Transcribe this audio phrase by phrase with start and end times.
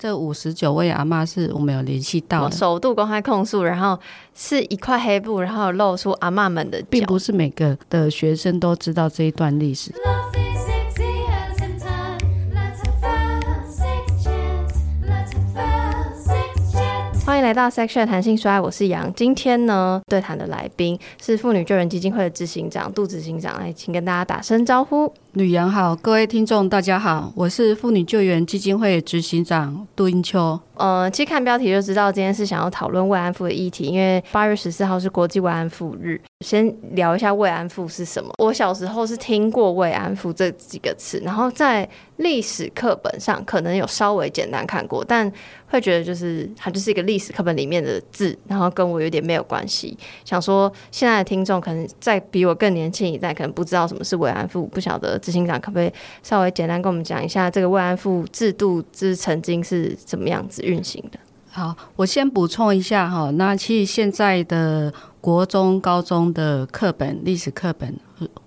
[0.00, 3.98] 这五十九位阿妈是我们有联系到的，首度公开控诉，然后
[4.32, 9.92] 是一块黑布，然后露出阿妈们的，并不是每个的学生都知道这一段历史。
[17.26, 19.12] 欢迎来到 Section 谈性说爱，我是杨。
[19.14, 25.12] 今天呢，对谈的来宾是妇女救援基金会的执行长杜执行长，来，请跟大家打声招呼。
[25.32, 30.58] 吕杨好，各位听众大家好，我是妇女救援基金会执行长杜英秋。
[30.74, 36.20] 呃，其实看标题就知道今天是想要讨论慰安妇的议题，因为八月十四号是国际慰安妇日。
[36.44, 38.30] 先聊一下慰安妇是什么。
[38.38, 41.88] 我小时候是听过慰安妇这几个词，然后在
[42.18, 45.30] 历史课本上可能有稍微简单看过，但
[45.66, 49.98] 会觉得就是它就是一个历史课本里面的字，然后跟我有点没有关系。
[50.24, 61.18] 想说现在的听众可能在比我更年轻一代，可能不知道什么是慰安妇，不晓得执行长可不可以稍微简单跟我们讲一下这个慰安妇制度之曾经是怎么样子运行的？
[61.50, 67.98] 好，我先补充一下哈，那其实现在的国中、高中的课本，历史课本，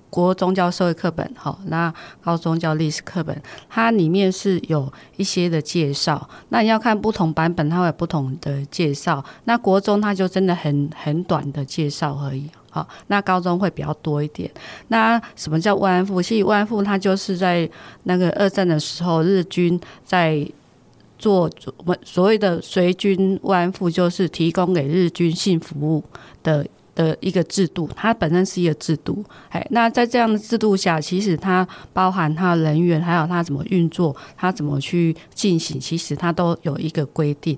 [0.10, 6.30] 国中叫社会课本，好，那高中叫历史课本，它里面是有一些的介绍。
[6.50, 9.22] 那你要看不同版本，它会有不同的介绍。
[9.46, 14.50] 那国中它就真的很很短的介绍而已，好，那高中会比较多一点。
[14.88, 16.20] 那什么叫慰安妇？
[16.20, 17.70] 其实慰安妇它就是在
[18.06, 20.44] 那个二战的时候，日军在。
[21.22, 21.48] 做
[22.04, 26.04] 所谓的随军慰安妇，就是提供给日军性服务
[26.42, 29.24] 的的一个制度，它本身是一个制度。
[29.50, 37.56] 哎，那在这样的制度下，其实它包含它人员，还有它怎么运作，它怎么去进行，其实它都有一个规定。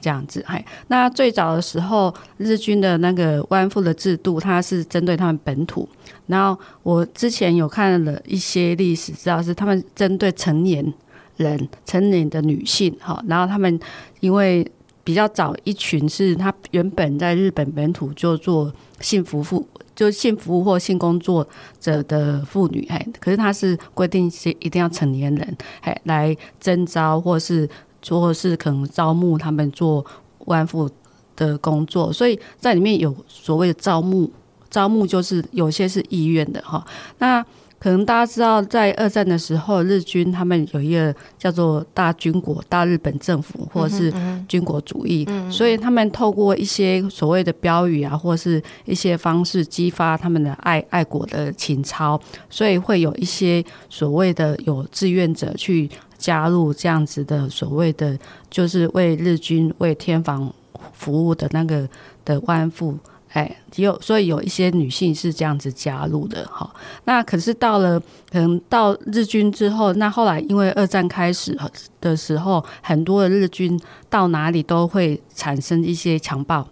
[0.00, 5.88] 这样子，哎，那最早的时候，日军的那个慰安妇的制度，它是针对他们本土。
[6.26, 10.92] 然后我之前有看了一些历史，知道是他们针对成年。
[11.36, 13.80] 人成年的女性，哈，然后他们
[14.20, 14.70] 因为
[15.02, 21.48] 比较早一群是她原本在日本本土就做性服务，就性服务或性工作
[21.80, 27.66] 者的妇女，哎，可是他是规定是一定要成年人，哎，来征招或是
[28.08, 30.04] 或是可能招募他们做
[30.46, 30.88] 慰安妇
[31.36, 34.30] 的工作，所以在里面有所谓的招募，
[34.70, 36.86] 招募就是有些是意愿的，哈，
[37.18, 37.44] 那。
[37.80, 44.12] 可能大家知道，在二战的时候，日军他们有一个叫做大军国、大日本政府，或者是
[44.46, 52.20] 军国主义，所以他们透过一些所谓的标语啊，或是一些方式激发他们的爱爱国的情操，
[52.50, 55.88] 所以会有一些所谓的有志愿者去
[56.18, 58.14] 加入这样子的所谓的，
[58.50, 60.52] 就是为日军为天皇
[60.92, 61.88] 服务的那个
[62.26, 62.98] 的慰安妇。
[63.32, 66.68] 哎，有所以有一些女性是这样子加入的哈。
[67.04, 71.56] 那可是到了可能到日军之后，那后来因为二战开始
[72.00, 76.66] 的时候，很多的日军到哪里都会产生一些强暴。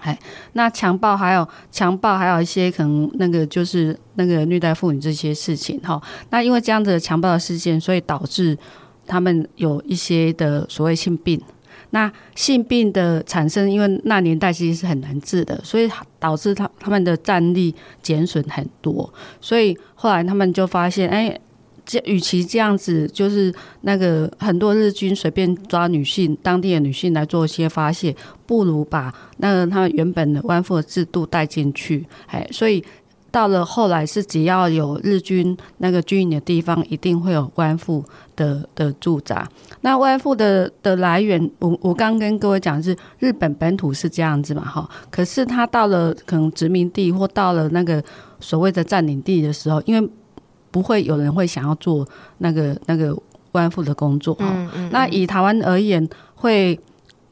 [0.00, 0.18] 哎，
[0.52, 6.00] 那强暴还有强暴还有一些可能那个就是那个虐待妇女这些事情哈。
[6.28, 8.56] 那因为这样子的强暴的事件，所以导致
[9.06, 11.40] 他们有一些的所谓性病。
[11.90, 19.12] 那性病的产生，因为那年代其实是很难治的，所以导致他他们的战力减损很多。
[19.40, 21.38] 所以后来他们就发现，哎，
[21.84, 23.52] 这与其这样子，就是
[23.82, 28.14] 那个很多日军随便抓女性，当地的女性来做一些发泄，
[28.46, 32.06] 不如把那个他们原本的慰安妇制度带进去。
[32.26, 32.84] 哎，所以。
[33.30, 38.04] 到了后来是只要有日军那个军营的地方，一定会有官府
[38.36, 39.48] 的的驻扎。
[39.82, 44.88] 那慰安妇的的来源，我我刚跟各位讲是日本本土是这样子嘛，哈。
[45.10, 48.02] 可是他到了可能殖民地或到了那个
[48.40, 50.10] 所谓的占领地的时候，因为
[50.70, 52.06] 不会有人会想要做
[52.38, 53.14] 那个那个
[53.52, 54.90] 慰安妇的工作，哈、嗯嗯嗯。
[54.92, 56.78] 那以台湾而言，会。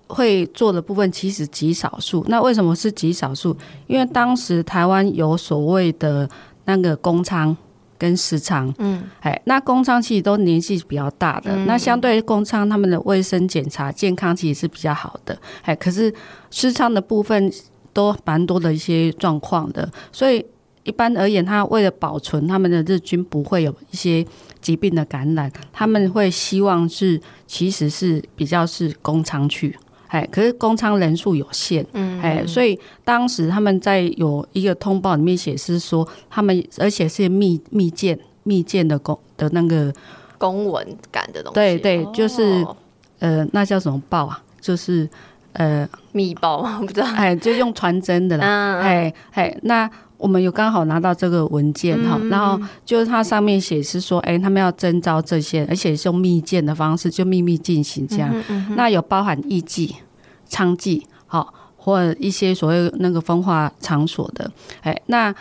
[0.08, 3.56] 会做的部分其实极少数，那为什么是极少数？
[3.86, 6.28] 因为当时台湾有所谓的
[6.64, 7.56] 那个公仓
[7.98, 16.12] 跟私仓，嗯，哎，那公仓其实都年纪比较大的，嗯、那相对公仓他们的卫生检查、健康其实是比较好的，哎，可是
[16.50, 17.52] 私仓的部分
[17.92, 20.44] 都蛮多的一些状况的，所以
[20.84, 24.24] 一般而言，他为了保存他们的日军不会有一些
[24.62, 29.76] 疾病的感染，他们会希望是其实是比较是公娼去。
[30.08, 39.92] 哎，可是公仓人数有限，嗯，哎，所以当时他们在有一个通报里面写是说，他们而且是密密件密件的公的那个
[40.38, 42.76] 公文感的东西，对对，就是、哦、
[43.18, 44.42] 呃，那叫什么报啊？
[44.60, 45.08] 就是
[45.52, 49.88] 呃，密报，我不知道，哎，就用传真的啦，哎哎，那
[50.18, 58.28] 我们有刚好拿到这个文件哈，嗯、然后就是它上面写是说，哎，他们要征召这些，而且是用密件的方式，就秘密进行这样。
[58.48, 59.94] 嗯嗯、那有包含艺妓、
[60.50, 64.50] 娼妓，好，或一些所谓那个风化场所的，
[64.82, 65.32] 哎，那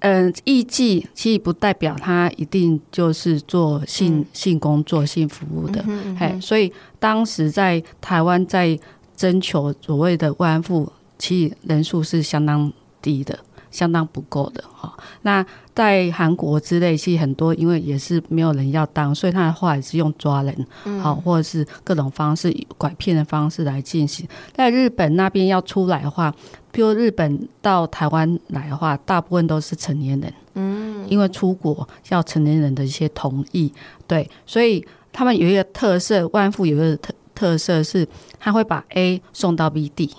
[0.00, 5.80] 嗯，艺妓其实不代表他一定就是做性、嗯、性工作、性服务的，
[6.20, 8.78] 哎、嗯，所以当时在台湾在
[9.16, 12.70] 征求所谓的慰安妇，其实人数是相当
[13.02, 13.36] 低的。
[13.70, 14.92] 相当不够的哈，
[15.22, 15.44] 那
[15.74, 20.54] 在韩国之类，其实很多因为也是没有人要当，所以他的话也是用抓人，
[21.00, 24.26] 好、嗯、或者是各种方式拐骗的方式来进行。
[24.54, 26.34] 在日本那边要出来的话，
[26.72, 33.72] 比如日本到台湾来的话，大部分都是成年人，嗯，因为出国要成年人的一些同意，
[34.06, 38.06] 对，所以他们有一个特色，万富有一个特特色是，
[38.40, 40.10] 他会把 A 送到 B 地。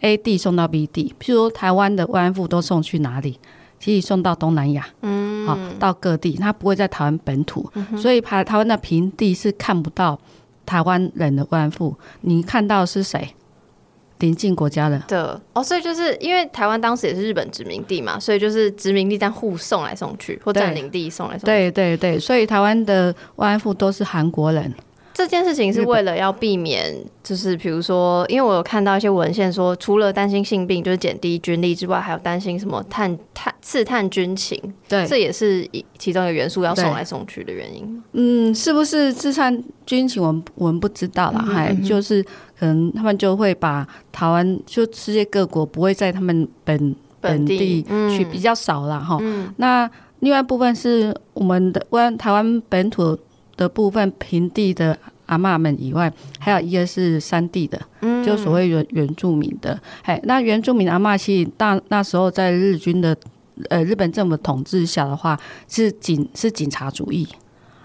[0.00, 3.38] A 地送到 B 地，譬如台湾的慰安妇都送去哪里？
[3.78, 10.18] 其实送到东南亚，嗯，好，到各地，他不会在台湾本土，嗯、所以台台湾的平地是看不到
[10.64, 13.34] 台湾人的慰安妇，你看到是谁？
[14.20, 14.98] 邻近国家的。
[15.00, 21.44] 的，哦，所以就是因为台湾当时也是日本殖民地嘛，所以就是殖民地在互送来送去，或占领地送来送去。
[21.44, 24.72] 对对对，所以台湾的慰安妇都是韩国人。
[25.16, 35.66] 这件事情是为了要避免，就是比如说，因为我有看到一些文献说，除了担心性病就是减低军力之外，还有担心什么探探刺探军情，对，这也是
[35.96, 38.02] 其中一个元素要送来送去的原因。
[38.12, 40.22] 嗯，是不是刺探军情？
[40.22, 42.22] 我们我们不知道啦，还、嗯、就是
[42.58, 47.82] 可能他们就会把台湾，就世界各国不会在他们本本地
[48.14, 49.16] 去比较少了哈。
[49.22, 53.18] 嗯、那另外一部分是我们的湾台湾本土。
[53.56, 59.80] 的部分平地的阿妈们以外，还有一个是山地的，嗯、就所谓原原住民的。
[60.02, 63.16] 哎，那原住民阿妈其实大那时候在日军的
[63.70, 65.38] 呃日本政府统治下的话，
[65.68, 67.26] 是警是警察主义，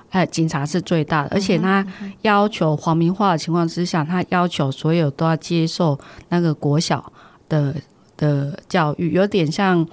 [0.09, 1.85] 哎，警察是最大的，而且他
[2.21, 5.97] 要求皇民化的情况之下，他要求所有都要接受
[6.29, 7.11] 那个国小
[7.49, 7.73] 的
[8.17, 9.87] 的教育，有点像。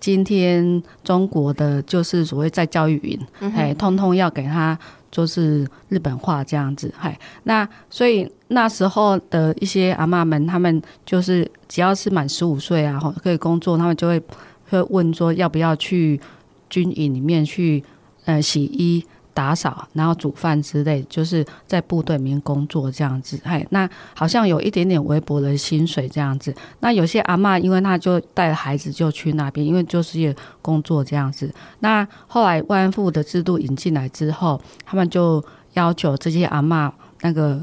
[0.00, 4.78] 今天中国的就是所谓在教育营，哎，通通要给他
[5.14, 14.20] 就是日本话这样子，嗨，那所以那时候的一些阿妈们，他们就是只要是满十五岁啊，可以工作，他们就会
[14.68, 16.20] 会问说要不要去
[16.68, 17.80] 军营里面去
[18.24, 19.04] 呃洗衣。
[19.34, 23.38] 打扫，然后煮饭之类，就是在部队里面工作这样子。
[23.44, 26.54] 嘿，那好像有一点点微薄的薪水这样子。
[26.78, 31.52] 那有些阿妈，因为他就带着孩子就去那边，因为就是也工作这样子。
[31.80, 36.92] 那后来慰安妇的制度引进来之后，他们就要求这些阿妈
[37.22, 37.60] 那个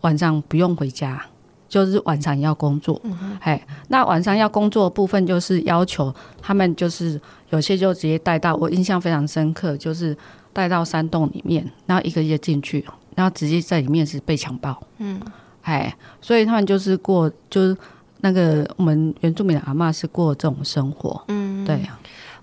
[0.00, 1.24] 晚上不用回家，
[1.68, 3.00] 就是晚上要工作。
[3.04, 3.38] 嗯哼。
[3.40, 6.12] 嘿，那晚上要工作的部分就是要求
[6.42, 7.20] 他们，就是
[7.50, 8.56] 有些就直接带到。
[8.56, 10.16] 我印象非常深刻，就是。
[10.52, 12.84] 带到山洞里面，然后一个一个进去，
[13.14, 14.76] 然后直接在里面是被强暴。
[14.98, 15.20] 嗯，
[15.62, 17.76] 哎，所以他们就是过，就是
[18.20, 21.22] 那个我们原住民的阿嬷是过这种生活。
[21.28, 21.80] 嗯，对。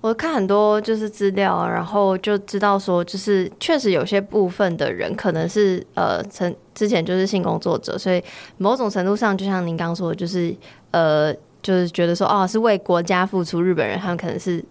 [0.01, 8.23] 我看很多就是资料，然后就知道说，就是确实有些部分的人可能是呃，曾之前就是性工作者，所以
[8.57, 10.55] 某种程度上，就像您刚刚说的，就是
[10.91, 13.59] 呃，就是觉得说，哦，是为国家付出。
[13.59, 14.63] 日本人他们可能是。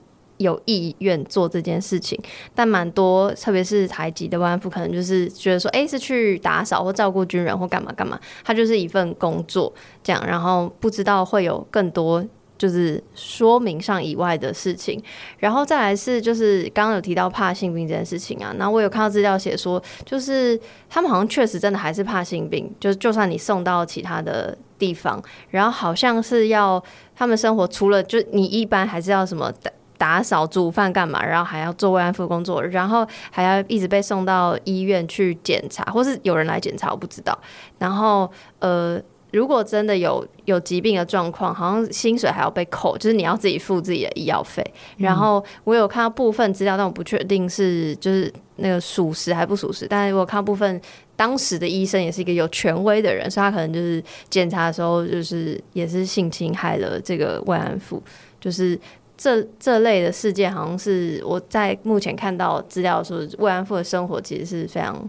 [0.45, 2.19] 有意愿做这件事情，
[2.55, 9.73] 但蛮多，特别是台籍的慰安妇，可能就是觉得说，哎、是去打扫或照顾军人或干嘛干嘛，他就是一份工作
[10.03, 12.25] 这样，然后不知道会有更多
[12.57, 15.03] 就是说明上以外的事情，
[15.39, 20.59] 然后再来是就是刚刚有提到怕性病这件事情啊，那我有看到资料写说，就是
[20.89, 25.21] 他们好像确实真的还是怕性病，就是就算你送到其他的地方，
[25.51, 26.83] 然后好像是要
[27.17, 29.73] 他们生活除了就你一般还是要什么的。
[30.05, 31.25] 打扫、煮饭干嘛？
[31.25, 37.37] 然后还要做慰安妇工作，然后还要一直被送到医院去检查，或是有人来检查，我不知道。
[37.79, 39.01] 然后呃，
[39.33, 44.63] 如果真的有有疾病的状况，好像薪水还要被扣，就是你要自己付自己的医药费。
[44.99, 49.87] 然后我有看到部分资料，但我不确定是就是那个属实还不属实。
[49.89, 50.79] 但是我看到部分
[51.17, 58.03] 当时的医生也是一个有权威的人，所以他可能就是检查的时候，就是也是性侵害了这个慰安妇，
[58.39, 58.79] 就是。
[59.17, 65.09] 这这类的事件，好像是我在目前看到资料说，慰安妇的生活其实是非常。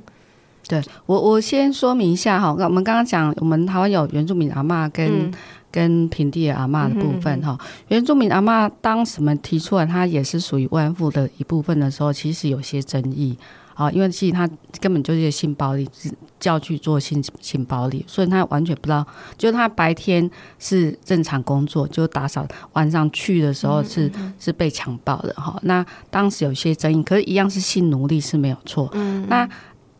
[0.67, 5.33] 对我，我先说明一下哈，我们刚刚讲，我们台湾有原住民阿嬷跟、嗯、
[5.71, 7.55] 跟平地的阿嬷的部分哈。
[7.59, 13.37] 嗯、原住民阿嬷当时我们提出来，她也是属于慰安妇的一部分的时候，其实有些争议
[13.75, 14.49] 啊，因为其实他
[14.81, 19.05] 根本就是性暴力，是叫去做性性暴力，所以他完全不知道，
[19.37, 20.27] 就他白天
[20.57, 25.59] 是正常工作，就打扫，晚上去的时候是是被强暴的哈。
[25.63, 28.89] 那当时有些争议，可是一样是性奴隶是没有错。
[29.27, 29.47] 那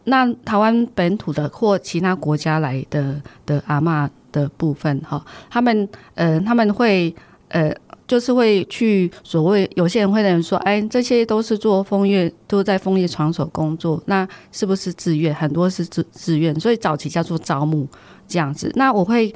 [0.06, 7.14] 那台湾本土的或其他国家来的的阿嬷的部分哈，他们呃他们会
[7.50, 7.76] 呃。
[8.08, 15.34] 就是会去所谓有些人会认为说，哎，这些都是做风月，都在风月场所工作，那是不是自愿？
[15.34, 17.88] 很多是自自愿，所以早期叫做招募
[18.28, 18.72] 这样子。
[18.76, 19.34] 那我会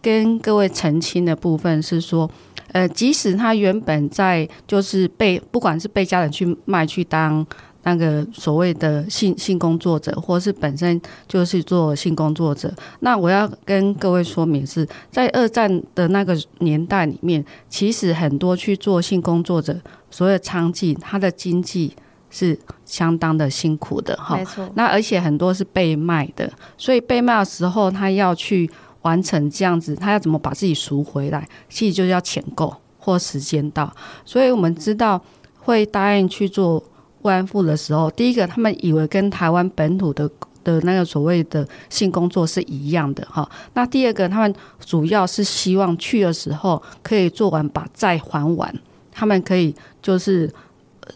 [0.00, 2.30] 跟各位澄清的部分是说，
[2.72, 7.46] 呃，即使他原本在就是被不管是被家人去卖去当。
[7.84, 19.76] 那个所谓的性性工作者，或是本身就是做性工作者，那我要跟各位说明是在二战的那个年代里面，其实很多去做性工作者，
[20.10, 21.92] 所谓娼妓，他的经济
[22.30, 24.36] 是相当的辛苦的哈。
[24.36, 24.68] 没错。
[24.74, 26.48] 那而且很多是被卖的，
[26.78, 28.70] 所以被卖的时候，他要去
[29.02, 33.92] 完成这样子，他要怎么把自己赎回来，其实就是要钱够或时间到。
[34.24, 35.20] 所以我们知道
[35.58, 36.80] 会答应去做。
[37.22, 40.28] 慰安妇的时候，第一个他们以为跟台湾本土的
[40.64, 43.48] 的那个所谓的性工作是一样的哈。
[43.74, 48.72] 那第二个，他们主要是希望去的时候可以做完把债还完，
[49.10, 50.48] 他们可以就是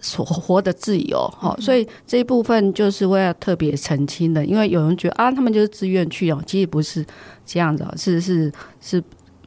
[0.01, 1.57] 所活的自由哈。
[1.61, 7.05] 所以这一部分就是我要特别澄清的，因为有人觉得啊，他们就是自愿去哦，其实不是
[7.45, 9.03] 这样子，是是是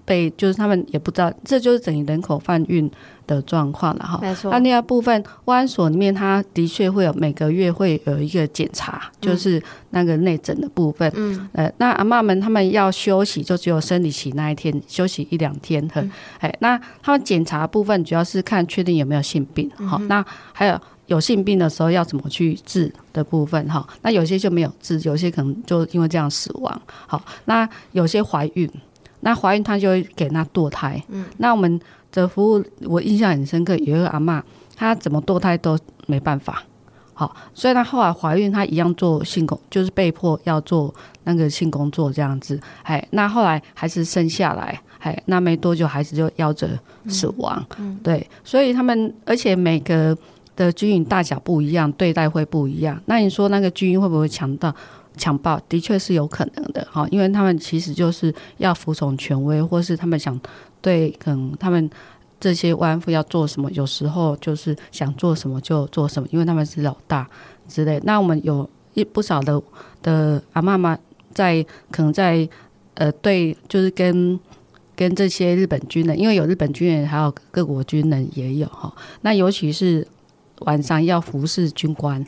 [0.05, 2.89] 被就是他们也不知道，这就是等于人口贩运。
[3.35, 4.49] 的状况了哈，没错。
[4.49, 11.11] 那第二部分，慰安所里面，它的确会有每个月会有一个检查，就是那个内诊的部分。
[11.15, 15.87] 嗯，呃，那阿妈们他们要休息，就只有生理期那一天休息一两天。
[15.93, 19.69] 嗯，哎，那他们检查部分主要是看确定有没有性病。
[19.87, 23.87] 好，那还有有性病的时候要怎么去治的部分哈。
[24.01, 26.81] 那有些就没有治，有些可能就因为这样死亡。
[27.05, 28.67] 好，那有些怀孕，
[29.19, 30.99] 那怀孕她就会给那堕胎。
[31.09, 31.79] 嗯，那我们。
[32.11, 34.41] 这服务我印象很深刻，有一个阿嬷，
[34.75, 36.63] 她怎么堕胎都没办法，
[37.13, 40.93] 好，所以她后来怀孕，她一样做性工，就是被迫要做
[41.25, 46.67] 那个性工作这样子，哎，那后来还是生下来，哎，那没多久孩子就夭折
[47.07, 50.17] 死亡，嗯嗯、对，所以他们而且每个
[50.55, 54.73] 的军营大小不一样，对待会不一样，那你说那个军营会不会强盗
[55.15, 55.59] 强暴？
[55.69, 60.39] 的确是有可能的，哈，因为他们其实就是要服从权威，或是他们想。
[60.81, 61.89] 对，可能他们
[62.39, 67.29] 这些慰安妇要做什么，有时候就是想做什么就做什么，因为他们是老大
[67.67, 67.99] 之类。
[68.05, 69.61] 那我们有一不少的
[70.01, 70.97] 的阿妈妈
[71.33, 72.47] 在可能在
[72.93, 74.39] 呃对，就是跟
[74.95, 78.93] 跟这些日本军人，因为有日本军人，还有各国军人也有哈。
[79.19, 80.07] 那尤其是
[80.59, 82.25] 晚上要服侍军官，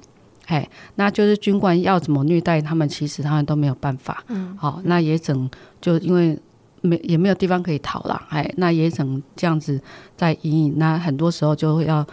[0.48, 4.24] 哎，那就是军官要怎么虐待他们，其实他们都没有办法。
[4.27, 6.38] 嗯，好，那也整就因为。
[6.82, 9.80] 没也没有地方可以逃了，哎，那也只能这样子
[10.18, 10.74] 在隐隐。
[10.78, 12.06] 那很多时候就会要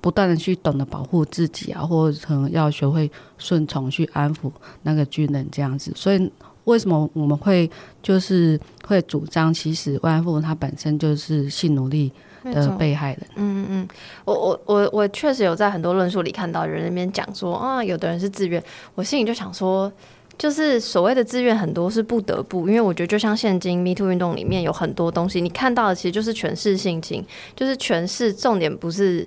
[0.00, 4.52] 不断的去懂得保护自己啊，或者可能要学会顺从去安抚
[4.82, 5.90] 那个军人这样子。
[5.96, 6.30] 所以
[6.64, 7.70] 为什么我们会
[8.02, 12.12] 就是会主张，其实慰安妇她本身就是性奴隶
[12.44, 13.26] 的被害人。
[13.36, 13.88] 嗯嗯，
[14.26, 18.62] 我我我我确实有在很多论述里看到人那边讲说啊，有的人是自愿，
[18.94, 19.90] 我心里就想说。
[20.36, 27.24] 就是所谓的自愿，很多是不得不，因为我觉得就像现今 Me Too 运动里面有很多东西，你看到的其实就是权势性侵，
[27.54, 29.24] 就是权势重点不是，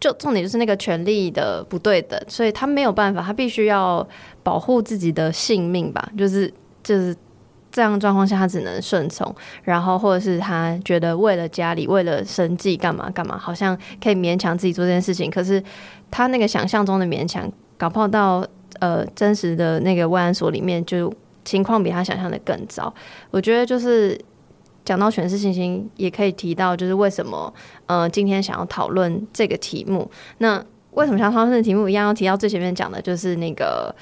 [0.00, 4.06] 就重点就是那个权力的不对等，所以他没有办法，他必须要
[4.42, 6.52] 保护自己的性命吧，就是
[6.82, 7.14] 就是
[7.70, 15.62] 这样状况下，他只能顺从，然后或者是他觉得为了家里，为了生计干嘛干嘛，好像可以勉强自己做这件事情，可是
[16.10, 18.44] 他那个想象中的勉强，搞不好到。
[18.80, 21.12] 呃，真实的那个慰安所里面，就
[21.44, 22.92] 情况比他想象的更糟。
[23.30, 24.18] 我觉得就是
[24.84, 27.52] 讲到全是信心，也可以提到，就是为什么
[27.86, 30.10] 呃今天想要讨论这个题目。
[30.38, 31.88] 那为什么像讨论的题目？
[31.88, 33.94] 一样要提到最前面讲的，就是那个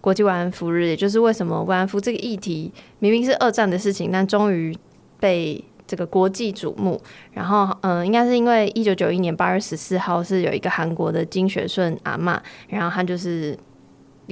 [0.00, 4.76] 国际慰安妇日，也就是为什么慰安妇这个议题明明是二战的事情，但终于
[5.18, 7.00] 被这个国际瞩目。
[7.32, 12.38] 然后，嗯、应该是因为一九九一年八月十四号是有一个韩国的金学顺阿嬷，
[12.68, 13.56] 然后他就是。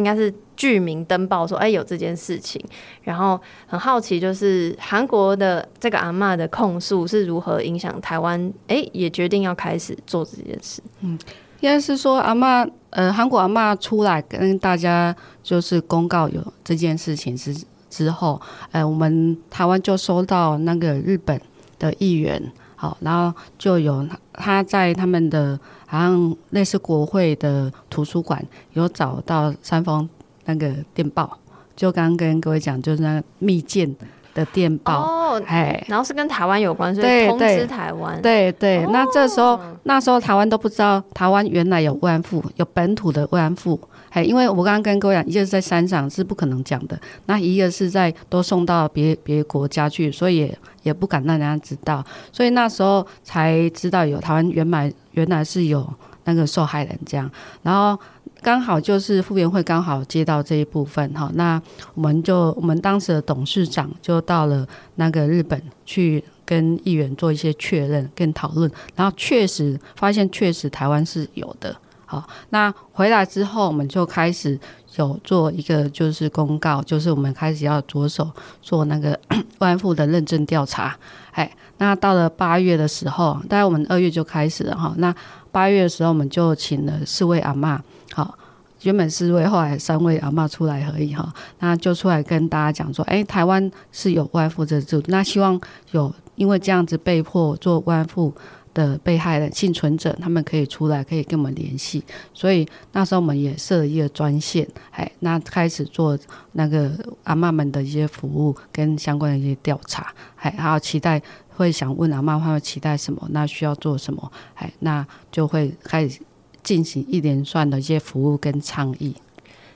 [0.00, 2.58] 应该是具名登报说，哎，有这件事情。
[3.02, 8.50] 然后很好奇，就是韩国的这个阿嬷的控诉是如何影响台湾？
[8.66, 10.82] 哎，也决定要开始做这件事。
[11.00, 11.18] 嗯，
[11.60, 17.54] 应该是说阿嬷，呃，韩国阿嬷出来跟大家就是公告有这件事情之
[17.90, 18.40] 之后，
[18.72, 21.38] 呃，我们台湾就收到那个日本
[21.78, 22.42] 的议员。
[22.80, 30.08] 好，然后就有他在他们的好像类似国会的图书馆有找到三封
[30.46, 31.38] 那个电报，
[31.76, 33.94] 就刚刚跟各位讲，就是那个密件
[34.32, 43.78] 的电报，哦，哎，然后是跟台湾有关，所以通知台湾，对对，那这时候那时候台湾都不知道台湾原来有慰安妇，有本土的慰安妇。
[44.10, 50.52] 哎，因为我刚刚跟各位讲，一个是在山上是不可能讲的，那一个是在都送到别别国家去，所以
[50.82, 55.88] 也不敢让人家知道，所以那时候才知道有台湾原来原来是有
[56.24, 57.30] 那个受害人这样，
[57.62, 57.96] 然后
[58.42, 61.60] 刚好就是妇援会刚好接到这一部分哈，那
[61.94, 71.76] 我们就我们当时的董事长就到了那个日本去跟议员做一些确认跟讨论，然后确实发现确实台湾是有的。
[72.10, 74.58] 好，那回来之后，我们就开始
[74.96, 78.28] 有做一个就是公告，就是我们开始要着手
[78.60, 79.16] 做那个
[79.60, 80.96] 慰安妇的认证调查。
[81.30, 81.48] 哎，
[81.78, 84.92] 那到了八月的时候，大概我们二月就开始了哈。
[84.96, 85.14] 那
[85.52, 87.78] 八月的时候，我们就请了四位阿嬷，
[88.12, 88.36] 好，
[88.82, 91.32] 原本四位，后来三位阿嬷出来而已哈。
[91.60, 95.60] 那就出来跟大家讲说，哎，台湾是有慰安妇这制度，那希望
[95.92, 98.34] 有因为这样子被迫做慰安妇。
[98.72, 102.02] 的被害人幸存者，他们可以出来，可以跟我们联系。
[102.32, 106.18] 所以那时候我们也设一个专线，哎，那开始做
[106.52, 106.92] 那个
[107.24, 116.20] 阿嬷们的一些服务跟相关的一些调查，哎，还有期待会想问阿嬷他们期待什么，那需要做什么，哎，那就会开始
[116.62, 119.14] 进行一连串的一些服务跟倡议。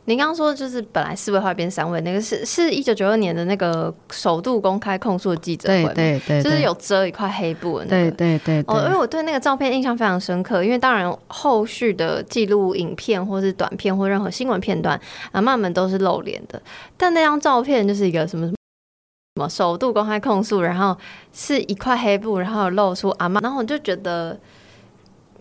[0.07, 8.65] 您刚刚说就是本来四位后来变三位，那个是是一九九二年的那个首度公开控诉的记者会，对对对，就是有遮一块黑布的那个，对对对。
[8.67, 15.01] 哦，因为我对那个照片印象非常深刻，因为当然后续的记录影片或是短片或任何新闻片段，
[15.33, 16.61] 阿嬷们都是露脸的，
[16.99, 18.55] 但那张照片就是一个什么什
[19.41, 20.95] 么首度公开控诉，然后
[21.33, 24.39] 是一块黑布，然后露出阿嬷，然后我就觉得，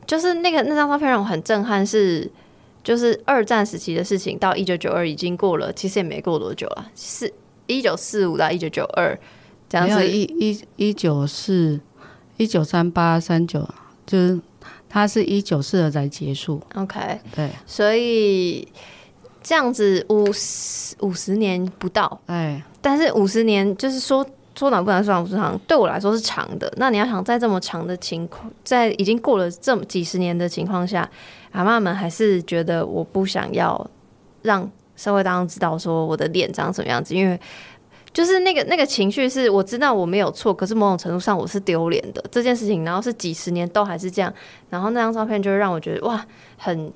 [0.08, 2.32] 就是那个那张照片让我很震撼，是。
[2.84, 7.34] 就是二战时期的事情，到一九九二已经过了，其实也没过多久了，是
[7.66, 9.18] 一九四五到一九九二
[9.70, 11.80] 这样子，一一一九四
[12.36, 13.66] 一九三八三九，
[14.06, 14.38] 就是
[14.90, 16.62] 它是一九四二才结束。
[16.76, 18.68] OK，对，所以
[19.42, 24.26] 这样子五十五十年不到，哎，但是五十年就是说
[24.56, 26.72] 说短不短，说长不长，对我来说是长的。
[26.76, 31.10] 那你要想在这么长的情况，在已经过了这么几十年的情况下。
[31.54, 33.90] 阿妈们还是觉得我不想要
[34.42, 37.40] 让社会当中知道说我的脸长什么样子，因为
[38.12, 44.32] 就是那个那个情绪是我知道我没有错，可是某种程度上我是丢脸的这件事情，然后是几十年都还是这样，
[44.70, 46.24] 然后那张照片就让我觉得哇，
[46.58, 46.92] 很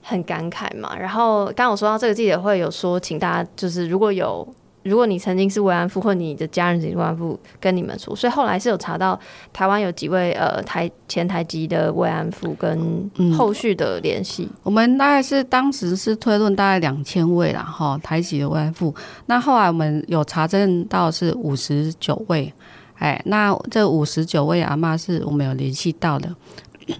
[0.00, 0.96] 很感慨嘛。
[0.96, 4.46] 然后刚刚我说到这个记者会有说，请大家就是如果有。
[4.84, 9.18] 如果你曾经是慰安妇，或你的家人是慰安妇，跟你们说，所以后来是有查到
[9.50, 14.56] 台湾有几位呃台前台籍的慰安妇跟后续的联系、嗯。
[14.62, 18.94] 我们大概是当时是推论大概两千位啦，哈，台籍的慰安妇。
[19.26, 22.52] 那后来我们有查证到是五十九位，
[22.96, 26.28] 哎，那这五十九位阿嬷是我们有联系到的。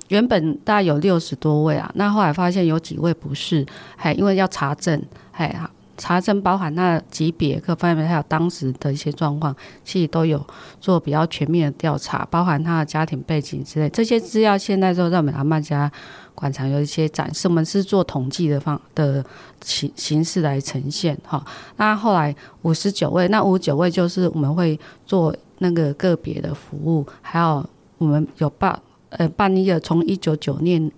[0.09, 3.66] 原本大概有六十多位啊，那后来发现有几位不是，
[3.97, 5.68] 哎，因为要查证，哎好。
[5.96, 9.54] 查证包含他的级别各方面，还有当时的一些状况，
[9.85, 10.44] 其实都有
[10.80, 13.88] 做比较全面的调查，包含他的家庭背景之类。
[13.90, 15.90] 这些资料现在都在我们阿嬷家
[16.35, 19.24] 馆藏有一些展示，我们是做统计的方的
[19.62, 21.44] 形形式来呈现哈。
[21.76, 27.64] 那后来五十九位，那五十九位就是我们会做那个个别的服务，还有
[27.98, 28.78] 我们有办
[29.11, 30.90] 呃办一个从一九九年。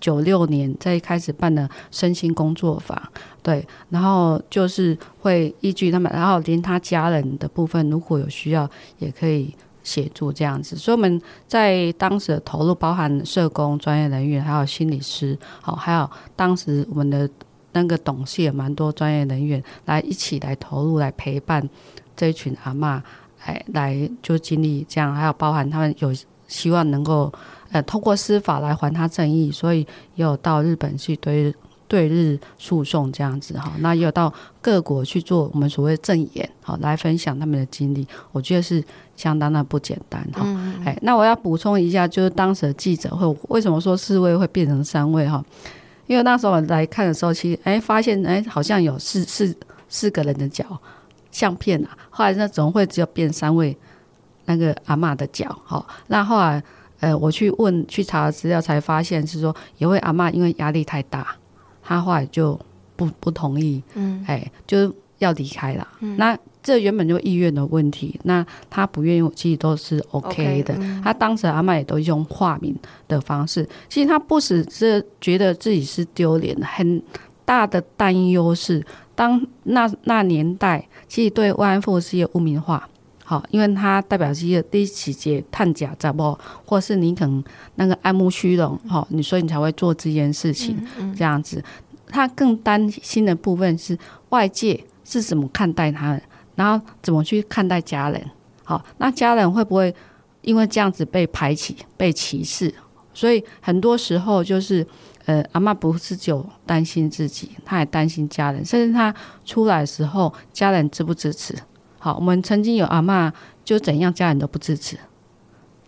[0.00, 3.00] 九六年在开始办的身心工作坊，
[3.42, 10.74] 对，然后就是会依据他们，然后连他家人的部分，如果有需要，也可以协助这样子。
[10.76, 17.28] 所以我们在当时的投入，包含社工、专业人员，还有心理师，好，还有当时我们的
[17.72, 21.68] 那个董事也蛮多专业人员来一起来投入，来陪伴
[22.16, 23.00] 这一群阿嬷，
[23.44, 26.14] 哎，来就经历这样，还有包含他们有
[26.48, 27.32] 希望能够。
[27.72, 31.54] 呃，通过司法来还他正义，所以也有到日本去对
[31.86, 33.72] 对日诉讼这样子哈。
[33.78, 38.82] 那也有到各国去做我们所谓证言，好来分享他们的经历，我觉得是
[39.14, 40.42] 相当的不简单哈。
[40.84, 45.44] 哎、嗯，那我要补充一下，就是当时的记者会为什么说四位会变成三位哈？
[46.08, 49.54] 因为那时候我来看的时候，其实哎发现哎好像有四四
[49.88, 50.64] 四个人的脚
[51.30, 53.76] 相片啊，后来那怎么会只有变三位
[54.46, 55.56] 那个阿嬷的脚？
[55.64, 56.60] 好，那后来。
[57.00, 61.26] 呃，我去问去查资料，才发现是说，有位阿嬷因为压力太大，
[61.82, 62.58] 她后来就
[62.94, 63.82] 不不同意。
[63.94, 65.88] 嗯，哎，就是要离开了。
[66.00, 70.74] 嗯、那这原本就意愿的问题，那她不愿意，其实都是 OK 的。
[70.74, 72.76] Okay, 嗯、他当时阿嬷也都用化名
[73.08, 77.02] 的方式，其实她不只是觉得自己是丢脸，很
[77.46, 78.84] 大的担忧是，
[79.14, 82.86] 当那那年代其实对慰安妇是一个污名化。
[83.30, 86.36] 好，因为它代表是一个第一期节探假，知道不？
[86.64, 87.44] 或是你可能
[87.76, 90.76] 那个爱慕虚荣，好，你所以你才会做这件事情，
[91.16, 91.62] 这样子。
[92.08, 93.96] 他更担心的部分是
[94.30, 96.20] 外界是怎么看待他，
[96.56, 98.20] 然后怎么去看待家人。
[98.64, 99.94] 好，那家人会不会
[100.42, 102.74] 因为这样子被排挤、被歧视？
[103.14, 104.84] 所以很多时候就是，
[105.26, 109.14] 呃，阿嬷不是只有担心自己，她也担心家人，甚至她
[109.44, 111.54] 出来的时候，家人支不支持？
[112.02, 113.30] 好，我们曾经有阿嬷，
[113.62, 114.96] 就怎样家人都不支持，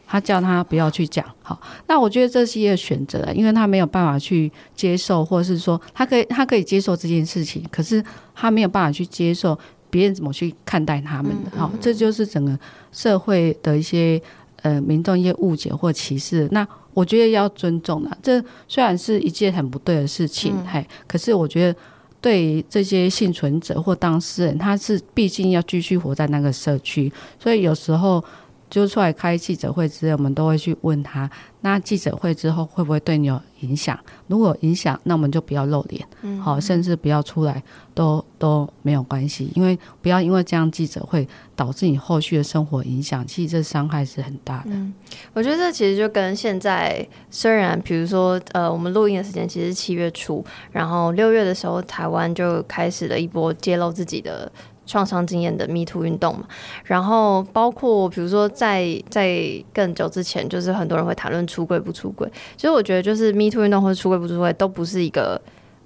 [0.07, 1.25] 他叫他不要去讲。
[1.43, 11.59] 好，那我觉得这是一个选择，因为他没有办法去接受，或者是说他可以他可以接受这件事情，可是他没有办法去接受别人怎么去看待他们的。
[11.59, 12.59] 好，这就是整个
[12.93, 14.21] 社会的一些
[14.61, 16.47] 呃民众一些误解或歧视。
[16.51, 21.79] 那我觉得要尊重的，这虽然是一件很不对的事情，嘿、嗯，可是我觉得。
[22.23, 28.25] 对这些幸存者或当事人，他是毕竟要继续活在那个社区，所以有时候
[28.73, 31.31] 就出来开记者会之类，我们都会去问他。
[31.61, 33.97] 那记者会之后会不会对你有影响？
[34.29, 36.03] 如果有影响，那我们就不要露脸，
[36.41, 39.53] 好、嗯，甚至不要出来，都都没有关系。
[39.55, 44.71] 因为不要因为这样记者会导致你后续的生活影响，其实这伤害是很大的。
[44.71, 44.95] 嗯，
[45.35, 54.51] 我觉得这其实就跟现在，虽然比如说，呃，我们录音的时间其实是七月初，然后六月的时候，台湾就开始了一波揭露自己的。
[54.87, 56.45] 创伤经验的 Me Too 运动嘛，
[56.85, 59.43] 然后包括比如说在在
[59.73, 62.31] 更久之前，就是很多人会谈论出柜不出柜。
[62.57, 65.41] 其实我觉得，就是 Me Too 运动或者出柜不出柜，都不是一个。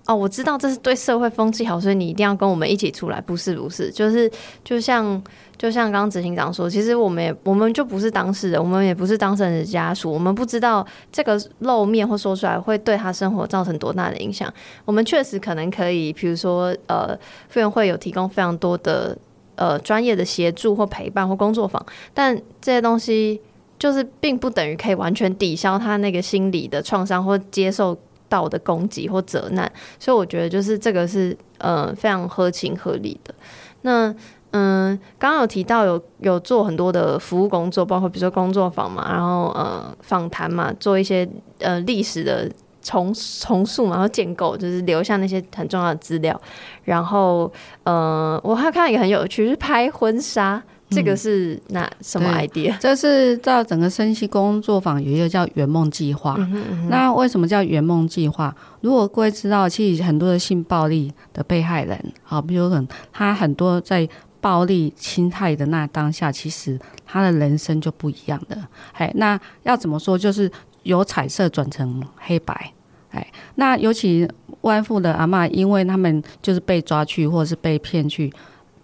[0.07, 3.21] 哦，我知道这是对社会风气好，所以你一定要跟我们一起出来。
[3.21, 4.31] 不是，不是，就是
[4.63, 5.21] 就像
[5.59, 14.49] 就像刚刚执行长说，其实我们也我们就不是当事人，我们也不是当事人的家属，我们不知道这个露面或说出来会对他生活造成多大的影响。
[14.85, 19.19] 我们确实可能可以，比如说呃，妇援会有提供非常多的
[19.57, 23.41] 呃专业的协助或陪伴或工作坊，但这些东西
[23.77, 27.99] 就是并不等于可以完全抵消他那个心理的创伤或接受。
[28.29, 33.35] 道的攻击或责难，所以我觉得就是这个是呃非常合情合理的。
[33.83, 34.15] 那
[34.53, 46.41] 嗯，刚刚有提到有有做很多的服务工作，包括比如说工作坊嘛，然后呃访谈嘛，做一些呃历史的重重塑嘛，然后建构，就是留下那些很重要的资料。
[46.85, 50.63] 然后呃，我还看到一个很有趣，是拍婚纱。
[50.89, 52.77] 这个是那什么 idea？
[52.79, 56.37] 这是在整个身心工作坊有一个叫圆梦计划。
[56.39, 56.89] 嗯哼嗯哼。
[56.89, 58.55] 那为什么叫圆梦计划？
[58.81, 64.09] 如果各位知道，其实很多的性暴力的被害人，好，比如很他很多在
[64.41, 68.57] 暴力侵害的那当下，其实他的人生就不一样的。
[68.93, 70.17] 哎，那要怎么说？
[70.17, 70.49] 就是
[70.85, 72.73] 由彩色转成黑白。
[73.11, 74.29] 哎，那尤其
[74.61, 78.33] 慰安妇的阿嬷，因为他们就是被抓去，或者是被骗去。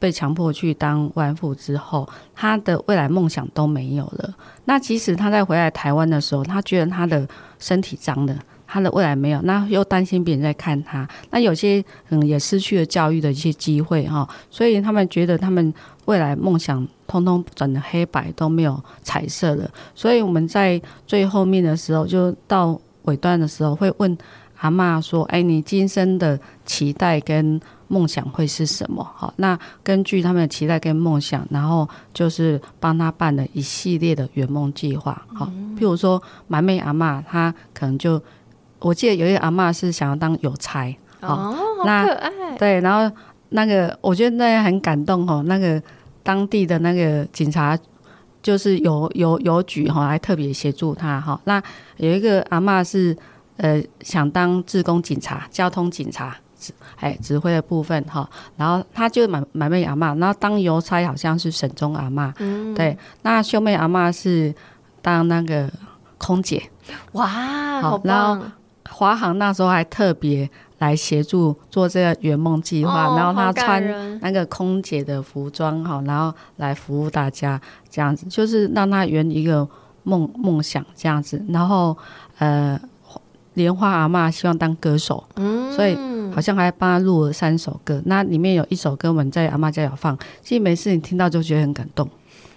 [0.02, 4.34] 被强迫去当慰安妇之后，他的未来梦想都没有了。
[4.64, 7.24] 那即使他在回来台湾的时候，他觉得他的
[7.60, 8.36] 身体脏了，
[8.66, 11.08] 他的未来没有，那又担心别人在看他。
[11.30, 15.72] 那有些嗯也失去了教育的一些机会哈，所以他们觉得他们
[16.06, 19.70] 未来梦想通通转成黑白，都没有彩色了。
[19.94, 24.18] 所以我们在最后面的时候，就到尾端的时候，会问
[24.58, 26.36] 阿嬷说：“哎，你今生的
[26.66, 27.60] 期待跟？”
[27.92, 29.07] 梦想会是什么？
[29.14, 35.20] 好，那根据他们的期待跟梦想，然后就是帮他办了一系列的圆梦计划。
[35.35, 35.44] 好，
[35.76, 38.18] 譬如说满妹阿妈，她可能就
[38.78, 40.90] 我记得有一个阿妈是想要当邮差。
[41.20, 42.31] 哦，那可爱。
[42.57, 43.14] 对，然后
[43.50, 45.42] 那个我觉得那很感动哦。
[45.46, 45.81] 那个
[46.22, 47.78] 当地的那个警察
[48.42, 51.38] 就是邮邮邮局哈，还特别协助他哈。
[51.44, 51.62] 那
[51.98, 53.14] 有一个阿嬷是
[53.59, 56.35] 呃想当自工警察，交通警察。
[56.96, 64.55] 哎，指挥的部分哈，然后他就满满妹阿妈，然后当邮差好像是沈中阿妈，嗯，对，那秀妹阿妈是
[65.01, 65.70] 当那个
[66.18, 66.62] 空姐，
[67.12, 67.27] 哇，
[67.81, 68.44] 好，棒，然后
[68.90, 70.48] 华航那时候还特别
[70.79, 79.66] 来协助做这个圆梦计划，哦，然后他穿那个空姐的服装哈，然后来服务大家，这样子就是让他圆一个
[80.03, 81.96] 梦梦想这样子，然后
[82.38, 82.79] 呃。
[83.55, 85.94] 莲花阿妈希望当歌手，嗯，所以
[86.35, 88.03] 好像还帮他录了三首歌。
[88.07, 92.09] 那里面有一首歌我们在阿妈家有放，其实每次你听到就觉得很感动。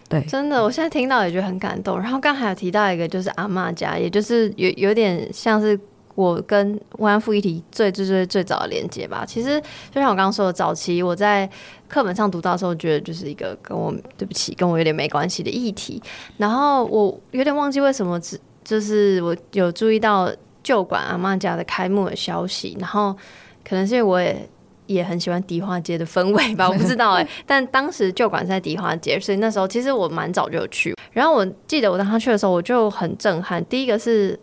[0.07, 1.99] 对，真的，我现在听到也觉得很感动。
[1.99, 5.77] 然后刚才有提到一个，就是阿妈家，也就是有有点像是
[6.13, 9.25] 我跟慰安妇议题最最最最早的连接吧。
[9.25, 9.59] 其实
[9.91, 11.49] 就像我刚刚说的，早期我在
[11.87, 15.99] 课本上读到的时候，觉得就是一个跟我对不起，跟我有点没关系的议题。
[16.37, 20.31] 然后我有点忘记为什么，只就是我有注意到
[20.63, 23.17] 旧馆阿妈家的开幕的消息，然后
[23.67, 24.47] 可能是因为我也。
[24.87, 27.29] 也很喜欢迪化街的氛围吧，我不 知道哎、欸。
[27.43, 30.95] 但当时旧馆是在迪化街，所以那时候其实我蛮早就有去。
[31.11, 33.65] 然后我记得我当时去的时候，我就很震撼。
[33.65, 34.39] 第一个是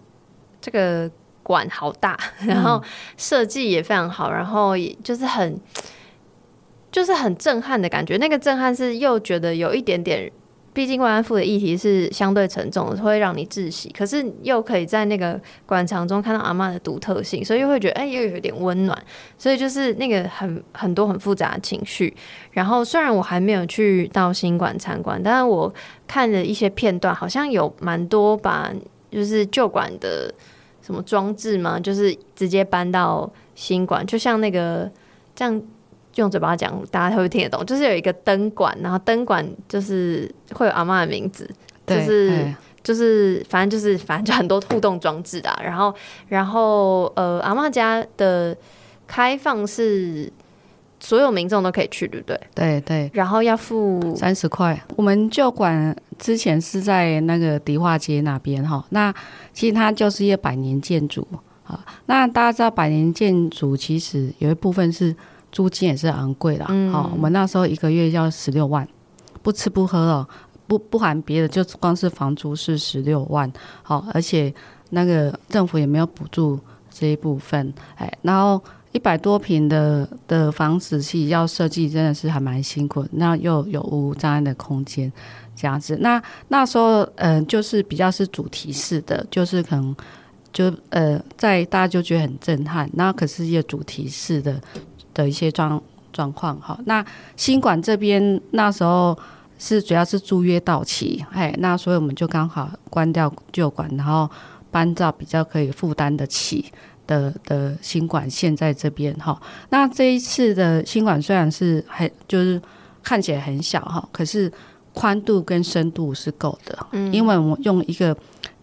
[0.60, 1.08] 这个
[1.44, 2.82] 馆好大， 然后
[3.16, 5.56] 设计也非常好，然后也就是很
[6.90, 8.16] 就是很震撼的感觉。
[8.16, 10.28] 那个震撼是又觉得有一点点。
[10.74, 13.90] 毕竟慰安妇的议题是相对沉重的，会让你窒息。
[13.90, 18.96] 可是又可以在那个馆藏中看到阿嬷的独特性，所以又会觉得哎、欸，又有点温暖。
[19.36, 22.16] 所以就是那个很很多很复杂的情绪。
[22.52, 25.72] 然后虽然我还没有去到新馆参观，但是我
[26.06, 28.72] 看了一些片段，好像有蛮多把
[29.10, 30.32] 就是旧馆的
[30.80, 34.90] 什么装置嘛，就是直接搬到新馆，就像那个
[35.34, 35.62] 这样。
[36.16, 37.64] 用嘴巴讲，大家会不会听得懂？
[37.64, 41.48] 就是有一个灯管，然后灯管就是会有阿妈的名字，
[41.86, 45.50] 就是就是反正就是反正 就很多互动装置的。
[45.64, 45.94] 然后
[46.28, 48.54] 然后呃，阿妈家的
[49.06, 50.30] 开放是
[51.00, 52.40] 所有民众都可以去，对不对？
[52.54, 53.10] 对对。
[53.14, 54.78] 然后要付三十块。
[54.96, 59.10] 我们旧馆之前是在那个迪化街那边哈，那
[59.54, 61.26] 其实它就是一个百年建筑
[61.64, 61.82] 啊。
[62.04, 65.16] 那大家知道百年建筑其实有一部分是。
[65.52, 68.88] 租金也是昂贵的，好、嗯哦，我们那时候一个月要十六万，
[69.42, 70.26] 不吃不喝哦，
[70.66, 74.52] 不不含别的，就光是房租是十六万，好、哦，而且
[74.88, 76.58] 那个政府也没有补助
[76.90, 78.58] 这一部分，哎，然后
[78.92, 85.12] 一百多平的的房子，其实要设计真的是还蛮辛苦，那又有无障碍的空间
[85.54, 89.94] 这样子，那那时候嗯、呃，就是比较是主题式的，就是可能
[90.50, 94.58] 就呃，在大家就觉得很震撼，那可是一个主题式的。
[95.14, 97.04] 的一些状状况哈，那
[97.36, 99.18] 新馆这边那时候
[99.58, 104.30] 是主要是租约到期，哎，那所以我们就刚好关掉旧馆，然后
[104.70, 106.66] 搬到比较可以负担得起
[107.06, 108.28] 的的新馆。
[108.28, 112.60] 现在这边哈，那这一次的新馆虽然是很就是
[113.02, 114.52] 看起来很小哈，可是
[114.92, 118.16] 宽度跟深度是够的，嗯，因为我们用一个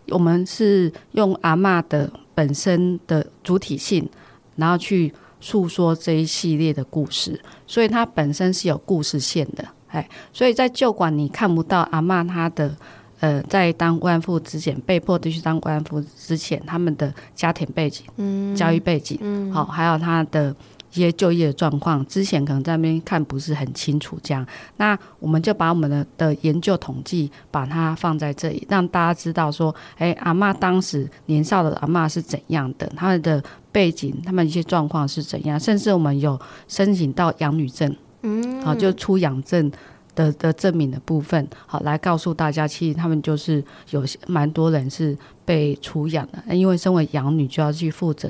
[0.10, 4.08] 我们是用阿嬷的本身的主体性，
[4.56, 5.14] 然后去。
[5.40, 12.76] 诉说这一系列的故事，所以它本身是有故事线的，哎，所以在旧馆你看不到阿妈她的，
[13.20, 20.56] 呃，在当慰安妇之前，被迫的去当慰安妇之前，他们的家庭背景、嗯、教育背景，嗯，好，还有他的。
[20.94, 24.46] 一些就业的状况，之前可能在那边看不是很清楚，这样，
[24.78, 39.72] 那我们就把我们的的研究统计把它放在这里，让大家知道说，哎，阿嬷当时年少的阿嬷是怎样的，他们的背景，他们一些状况是怎样，甚至我们有申请到养女证，嗯，好，就出养证
[40.16, 48.28] 的的证明的部分，好，来告诉大家，其实他们就是有蛮多人是被出养的，因为身为养女就要去负责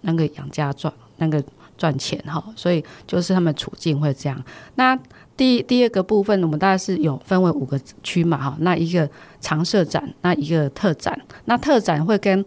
[0.00, 1.44] 那个养家状那个。
[1.78, 4.44] 赚钱哈，所以就是他们处境会这样。
[4.74, 4.98] 那
[5.36, 8.56] 第第二个部分，我们大概是有分为五个区嘛哈。
[8.58, 9.08] 那一个
[9.40, 11.16] 常设展，那一个特展。
[11.44, 12.44] 那特展会跟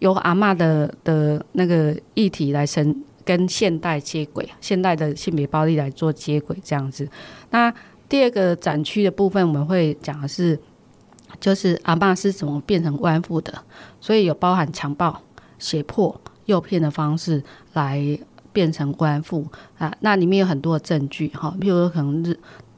[0.00, 7.08] 由阿嬷的的那个议题来生跟现代接轨，现代的性别暴力来做接轨这样子。
[7.50, 7.72] 那
[8.06, 10.60] 第二个展区的部分，我们会讲的是，
[11.40, 13.52] 就是阿嬷是怎么变成慰安妇的，
[13.98, 15.22] 所以有包含强暴、
[15.58, 18.18] 胁迫、诱骗的方式来。
[18.56, 22.34] 变成慰安妇啊，那里面有很多的证据哈，比如说可能日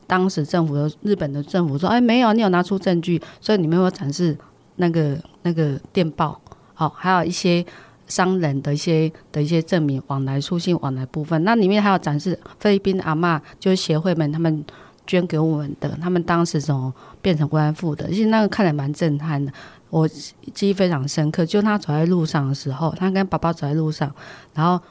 [0.09, 4.37] 当时政府的日本的政府说，哎，没有，你有拿出证据，所以里面有展示
[4.75, 6.41] 那个那个电报，
[6.75, 7.65] 好，还有一些
[8.09, 14.65] 商人的一些的一些证明，往来书信往来部分，那里面还有展示菲律宾阿嬷就是协会们他们
[15.07, 19.53] 捐给我们的，他们当时怎么变成慰安妇的，其实那个看来蛮震撼的，
[19.91, 24.13] 我记忆非常深刻，就他走在路上的时候，他跟爸爸走在路上，
[24.53, 24.83] 然后。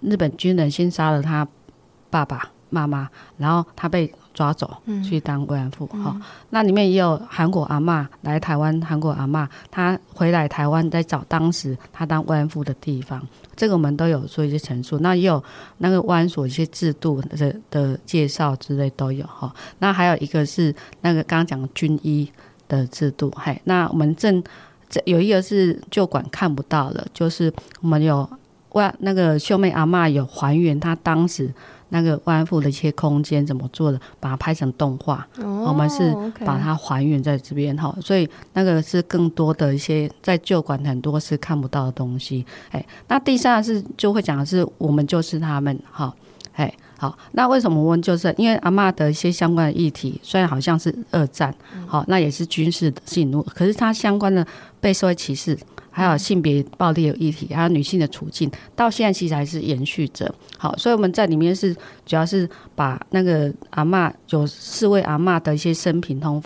[0.00, 1.46] 日本军人先杀了他
[2.10, 5.86] 爸爸妈妈，然后他被抓走去当慰安妇。
[5.86, 13.20] 哈、嗯，那里面也有韩国阿嬷来台湾，韩国阿嬷她回来台湾在找当时她当慰安妇的地方，
[13.56, 14.98] 这个我们都有做一些陈述。
[15.00, 15.42] 那也有
[15.78, 19.52] 那个慰安所一些制度的的介绍之类都有哈。
[19.80, 22.30] 那还有一个是那个刚刚讲军医
[22.68, 24.42] 的制度，嘿，那我们正
[24.88, 28.28] 这有一个是旧馆看不到的，就是我们有。
[28.70, 31.52] 哇，那个秀妹阿嬷有还原她当时
[31.88, 35.26] 那个慰安妇的一些空间怎么做的，把它拍成动画。
[35.38, 42.44] 哦，我们是把它还原在这边哈，所以那个是更多的一些在旧馆很多是看不到的东西。
[42.70, 46.14] 哎，那第三个是就会讲的是我们就是他们哈，
[46.54, 46.72] 哎。
[47.00, 48.02] 好，那为什么我问？
[48.02, 51.54] 就是因为阿嬷的一些相关的议题，虽然好像是二战，
[51.86, 54.46] 好，那也是军事的进入，可是它相关的
[54.82, 55.58] 被社会歧视，
[56.00, 60.34] 还有性别暴力的议题，还有女性的处境，到现在其实还是延续着。
[60.56, 61.74] 好，所以我们在里面是
[62.06, 66.42] 主要是把那个阿嬷有四位阿嬷的一些生平通。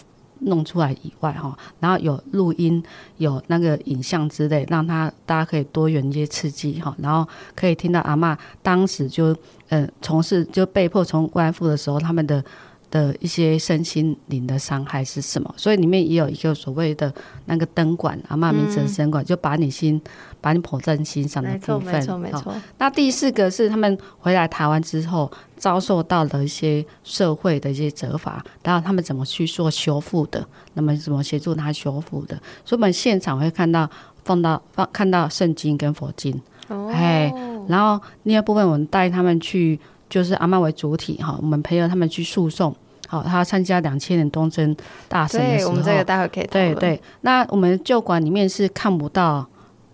[0.46, 2.82] 弄出来以外哈，然后有录音，
[3.16, 9.34] 有那个影像之类，让他大家可以多元一些刺激哈，然后可以听到阿嬷当时就
[9.70, 12.44] 呃从事就被迫从慰安妇的时候，他们的
[12.94, 15.52] 的一些身心灵的伤害是什么？
[15.56, 17.12] 所以里面也有一个所谓的
[17.46, 20.00] 那个灯管，阿嬷名字的灯管，就把你心
[20.40, 21.92] 把你捧在心上的部分。
[21.92, 22.54] 没错，没错，没错。
[22.78, 25.28] 那第四个是他们回来台湾之后。
[25.56, 30.46] 遭受到的一些社会的一些责罚，然后他们怎么去做修复的？
[30.74, 32.36] 那么怎么协助他修复的？
[32.66, 33.88] 所以我们现场会看到
[34.24, 39.80] 放到放看到圣经跟佛经，哦哎、哦，然后另外一部分我们带他们去，
[40.10, 42.76] 就是阿嬷为主体哈，我们陪着他们去诉讼，
[43.06, 44.76] 好，他参加两千年东征
[45.08, 47.00] 大审的时候，我们这个待会可以对对。
[47.22, 49.46] 那我们旧馆里面是看不到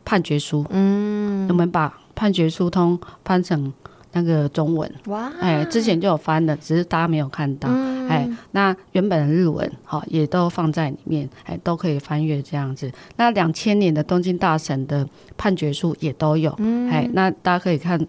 [0.05, 3.73] 判决书，嗯，我们把判决书通翻成。
[4.13, 4.93] 那个中文。
[5.07, 12.91] 哇，哎，之前就有翻的，只是大家没有看到，嗯、哎，那原本的日文好也都放在里面，哎，都可以翻阅这样子。
[13.15, 18.05] 那两千年的东京大审的判决书也都有，嗯、哎，那大家可以看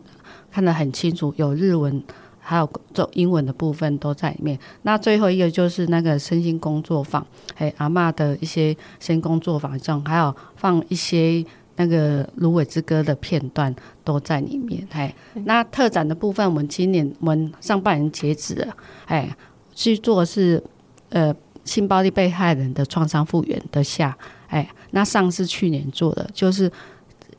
[0.51, 2.03] 看得很清楚，有日文，
[2.41, 4.59] 还有做英文的部分都在里面。
[4.81, 7.25] 那最后一个就是那个身心工作坊，
[7.55, 11.45] 哎，阿嬷的一些身心工作坊上，还有放一些。
[11.77, 13.73] 那个《芦苇之歌》的片段
[14.03, 15.11] 都在里面，哎，
[15.45, 18.75] 那特展的部分，我们今年我们上半年截止了，
[19.05, 19.35] 哎，
[19.73, 20.61] 去做是
[21.09, 24.15] 呃性暴力被害人的创伤复原的下，
[24.47, 26.71] 哎，那上是去年做的，就是。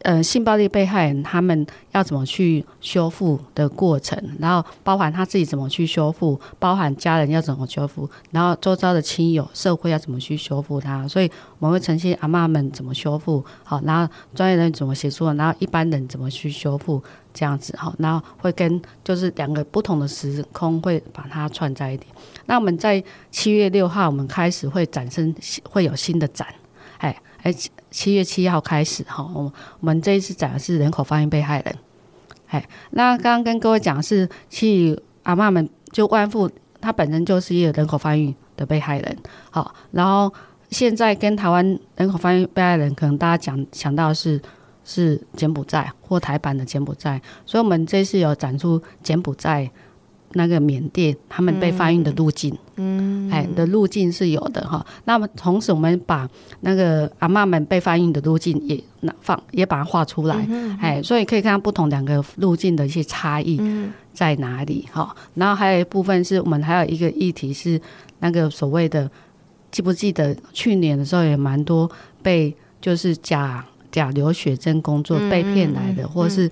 [0.03, 22.05] 呃，性暴力被害人他们要怎么去修复的过程，然后包含他自己怎么去修复，包含家人要怎么修复，然后周遭的亲友、社会要怎么去修复他，所以我们会呈现阿嬷们怎么修复，好，然后专业人怎么协助，然后一般人怎么去修复，这样子好，然后会跟就是两个不同的时空会把它串在一起。
[22.47, 26.47] 那我们在七月六号，我们开始会展生，会有新的展，
[27.43, 27.55] 哎。
[27.95, 31.79] 七月七号开始哈，我们我们这一次展的是人口贩运被害人。
[32.47, 36.51] 哎，那刚刚跟各位讲是，其实阿嬷们就慰安妇，
[36.81, 39.19] 她本身就是一个人口贩运的被害人。
[39.51, 40.33] 好，然后
[40.71, 44.41] 现在跟台湾人口贩运被害人，可能大家讲想到是
[44.87, 49.71] 是柬埔寨或台版的柬埔寨，所以我们这次有展出柬埔寨。
[50.35, 54.85] 那个缅甸他们被贩运的路径，嗯，哎的路径是有的哈。
[55.05, 56.29] 那么同时，我们把
[56.61, 60.49] 那个阿嬷们被贩运的路径也那放，也把它画出来，
[60.81, 63.61] 哎，所以可以看到不同两个路径的一些差异
[64.15, 65.15] 在哪里哈。
[65.35, 67.81] 然后还有一部分是我们还有一个议题是
[68.21, 69.11] 那个所谓的，
[69.71, 71.91] 记不记得去年的时候也蛮多
[72.23, 76.51] 被就是假假留学生工作被骗来的，或是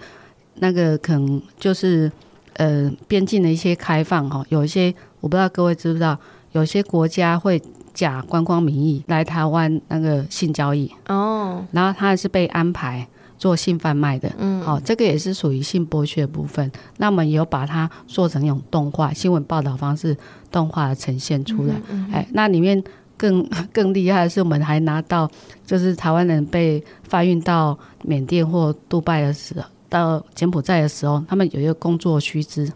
[0.56, 2.10] 那个可能就是。
[2.54, 6.18] 呃，边境的一些开放哈，有一些我不知道各位知不知道，
[6.52, 7.60] 有些国家会
[7.94, 13.06] 假观光名义来台湾那个性交易哦，然后他还是被安排
[13.38, 16.70] 做性贩卖的，嗯，好，这个也是属于性剥削的部分。
[16.98, 20.16] 那我们也有把它做成一种动画新闻报道方式，
[20.50, 21.74] 动画呈现出来。
[21.88, 22.82] 嗯嗯、哎，那里面
[23.16, 25.30] 更 更厉害的是，我们还拿到
[25.66, 29.66] 就是台湾人被发运到缅甸或杜拜的时候。
[29.90, 32.72] 到柬埔寨的时候，他们有一个工作须知，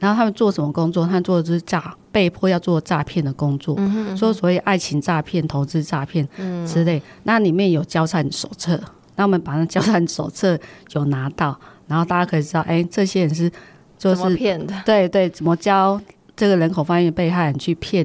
[0.00, 1.04] 然后他们做什么工作？
[1.06, 6.26] 他们做的就是诈，被迫要做诈骗的工作，嗯说所谓爱情诈骗、投资诈骗
[6.66, 6.98] 之类。
[6.98, 8.80] 嗯、那里面有交战手册，
[9.16, 10.58] 那我们把那交战手册
[10.92, 13.50] 有拿到，然后大家可以知道，哎，这些人是
[13.98, 16.00] 就是骗的，对对，怎么教
[16.34, 18.04] 这个人口贩运被害人去骗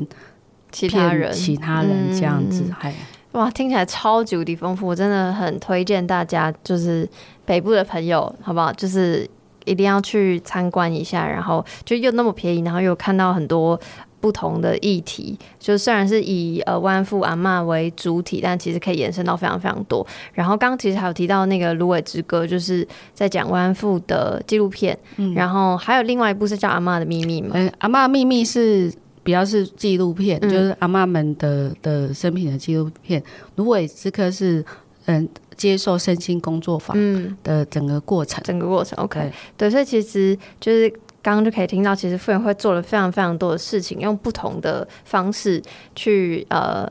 [0.72, 3.06] 其他人、其他人这样子，哎、嗯。
[3.34, 7.08] 哇，听起来超级无敌丰富，我真的很推荐大家，就是
[7.50, 8.72] 北部的朋友，好不好？
[8.74, 9.28] 就是
[9.66, 13.80] 一定要去参观一下，然后就又那么便宜，然后又看到很多
[14.20, 15.36] 不同的议题。
[15.58, 20.06] 就虽然是以呃慰安妇阿嬷为主体，但其实可以延伸到非常非常多。
[20.32, 24.96] 然后刚刚其实还有提到那个《芦苇之歌》，就是在讲慰安妇的纪录片。
[25.18, 27.54] 嗯，然后还有另外一部是叫《阿嬷的秘密》嘛？
[27.56, 28.94] 嗯，《阿嬷的秘密》是。
[29.22, 33.22] 比较是纪录片，嗯、就是阿嬷们的的生平的纪录片。
[33.58, 34.64] 芦苇之歌是
[35.06, 35.28] 嗯
[35.60, 36.98] 接受身心工作坊
[37.44, 39.20] 的整个过程，嗯、整个过程 OK
[39.58, 40.90] 对，对，所以其实就是
[41.22, 45.62] 刚刚就可以听到，其实傅园慧做了非常非常多的事情，用不同的方式
[45.94, 46.90] 去呃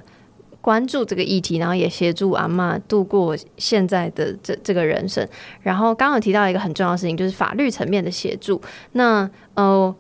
[0.61, 5.27] 关注这个议题，然后也协助阿嬷度过现在的这这个人生。
[5.63, 8.61] 然后刚刚有提到一个很重要的事情，就是法律层面的协助。
[8.93, 9.95] 那呃，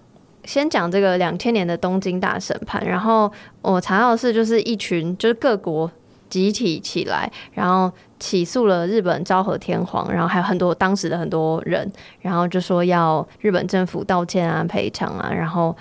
[0.44, 3.32] 先讲这个两千年的东京大审判，然后
[3.62, 5.90] 我查到的是，就是一群就是各国
[6.28, 7.90] 集体起来，然后。
[8.20, 11.88] 起诉了日本昭和天皇，然后还有很多当时的很多人，
[12.20, 15.72] 然后就说要日本政府道歉啊、赔偿啊，然后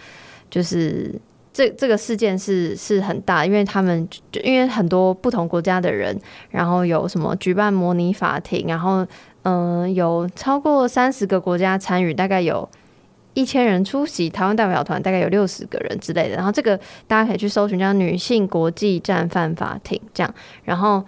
[0.48, 1.12] 就是
[1.52, 6.16] 这这个事件是是很大，因为他们就因为很多不同国家的人，
[6.52, 9.04] 然后有什么举办模拟法庭，然后
[9.42, 12.70] 嗯、有超过三十个国家参与，大概有
[13.38, 16.76] 一千人出席，台湾代表团大概有六十个人之类的，然后这个
[17.08, 20.34] 大家可以去搜寻叫女性国际战犯法庭这样，
[20.64, 21.04] 然后。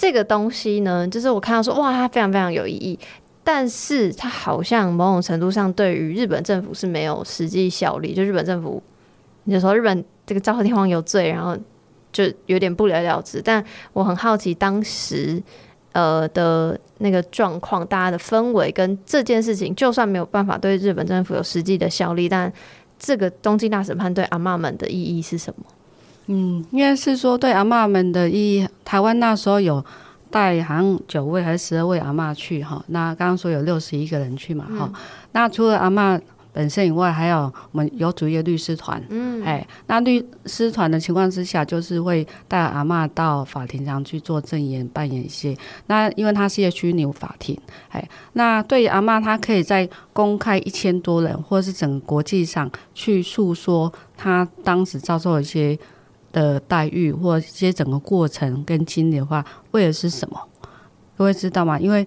[0.00, 2.96] 这个东西呢，就是我看到说，哇，它非常非常有意义，
[3.42, 8.14] 但是它好像某种程度上对于日本政府是没有实际效力。
[8.14, 8.80] 就日本政府，
[9.42, 11.58] 你就说日本这个 昭和天皇有罪，然后
[12.12, 13.42] 就有点不了了之。
[13.42, 15.42] 但我很好奇当时
[15.92, 22.52] 呃的那个状况，大家的氛围跟这件事情，就算没有办法对日本政府有实际的效力，但
[22.98, 25.64] 这个东京大审判对阿妈们的意义是什么？
[26.26, 28.68] 嗯，应该是说对阿妈们的意义。
[28.84, 29.82] 台湾那时候有
[30.30, 34.90] 带好像九位还是十二位阿妈去哈，那刚刚说有六十一个人去嘛哈。
[34.92, 34.94] 嗯、
[35.32, 36.20] 那除了阿嬷
[36.58, 45.56] 本身以外，还有我们有组一个律师团，嗯，哎，那律师团的情况之下，就是会带阿嬷到法庭上去做证言，扮演一些。
[45.86, 47.56] 那因为它是一个虚拟法庭，
[47.90, 55.78] 哎，那对于阿嬷，她可以在公开一千多人，或者是整个国际上去诉说她当时遭受一些。
[56.30, 60.38] 的待遇或一些整个过程跟经历的话，为的是什么？
[61.16, 61.80] 各位知道吗？
[61.80, 62.06] 因为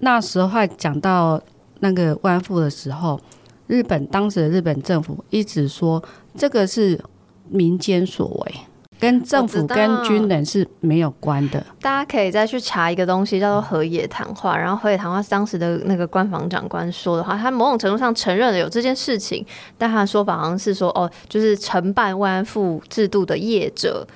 [0.00, 1.40] 那时候讲到
[1.78, 3.18] 那个慰安妇的时候，
[3.66, 6.02] 日本当时的日本政府一直说
[6.36, 7.00] 这个是
[7.48, 8.54] 民间所为。
[8.98, 11.62] 跟政府跟军人是没有关的。
[11.82, 14.56] 大家可以再去查一个东西，叫做河野谈话。
[14.56, 19.44] 然后河野谈话是当时的那个官房长官说的话，他某种程度上承认了有这件事情，
[19.76, 24.06] 但他的说法好像是说，哦，就是承办慰安妇制度的业者。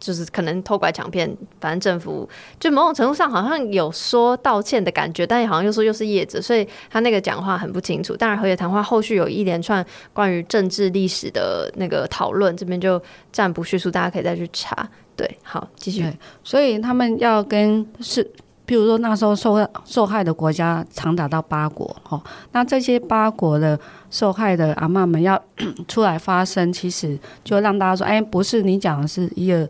[0.00, 1.30] 就是可能偷拐抢骗，
[1.60, 2.26] 反正政府
[2.58, 8.16] 就某种程度上好像有说道歉的感觉，但也好像又说又是业者，所以他那个讲话很不清楚。
[8.16, 9.84] 当然，和野谈话后续有一连串
[10.14, 14.88] 关于政治历史的那个讨论，这边就暂不叙述，大家可以再去查。
[15.14, 16.10] 对，好，继续。
[16.42, 18.24] 所以他们要跟是，
[18.66, 22.18] 譬如说那时候受受害的国家长达到八国，哈，
[22.52, 23.78] 那这些八国的
[24.10, 25.38] 受害的阿嬷们要
[25.86, 29.68] 出来发声，其实就让大家说，哎，不是你讲的是一个。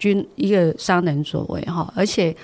[0.00, 2.34] 军一个商人所为哈，而且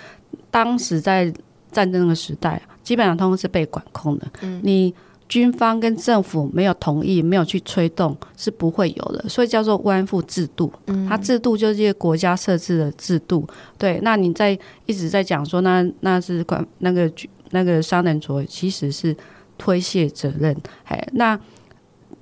[0.50, 1.32] 当时在
[1.72, 4.26] 战争的时代，基本上通通是被管控的。
[4.42, 4.94] 嗯，你
[5.26, 9.26] 军方跟政府没有同意，没有去推动，是不会有的。
[9.26, 10.70] 所以叫做慰安妇制度。
[10.86, 13.46] 嗯，它制度就是一个国家设置的制度。
[13.78, 17.10] 对，那你在一直在讲说，那那是管那个
[17.52, 19.16] 那个商人所为，其实是
[19.56, 20.54] 推卸责任。
[20.84, 21.38] 哎，那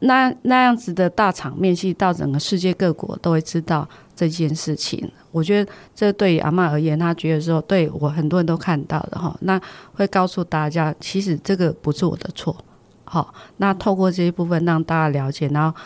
[0.00, 5.10] 那那样子的大场面，其实到整个世界各国都会知道这件事情。
[5.30, 9.60] 我觉得这对于阿嬷而言，他觉得说，对我很多人都看到了哈，那
[9.94, 12.56] 会告诉大家，其实这个不是我的错，
[13.04, 15.76] 好，那透过这一部分让大家了解，然后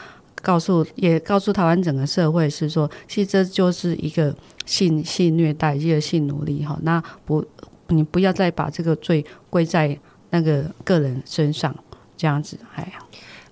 [0.43, 4.35] 告诉也告诉台湾整个社会是说，其实这就是一个
[4.67, 7.43] 性性虐待，一个性奴隶哈，那不，
[7.89, 9.99] 你不要再把这个罪归在
[10.29, 11.75] 那个个人身上，
[12.17, 13.03] 这样子，哎呀。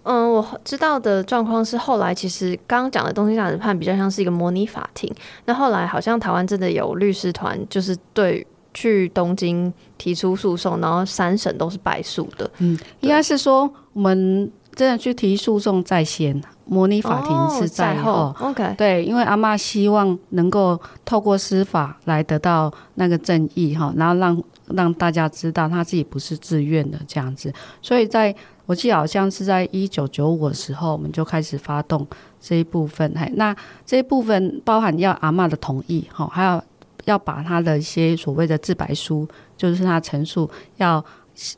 [0.09, 5.12] 嗯，我知道的状况是，后来其实刚刚讲的东京大审判比较像是一个模拟法庭。
[5.46, 12.48] 那后来好像台湾真的有律师团，就是对去东京提出诉讼，然后三审都是败诉的。
[12.59, 18.12] 嗯，应该是说我们真的去提诉讼在先，模拟法庭是在后。
[18.12, 27.52] 哦、在后 OK，对，因为阿妈希望能够透过司法来得到那个正义哈，然后让让大家知道他自己不是自愿的这样子，
[27.82, 28.32] 所以在。
[28.67, 32.07] 我记得好像是在一九九五的时候，我们就开始发动
[32.41, 33.11] 这一部分。
[33.17, 33.57] 嘿，那
[33.87, 36.62] 这一部分包含要阿嬷的同意，哈，还要
[37.05, 41.03] 要把他的一些所谓的自白书，就是他陈述要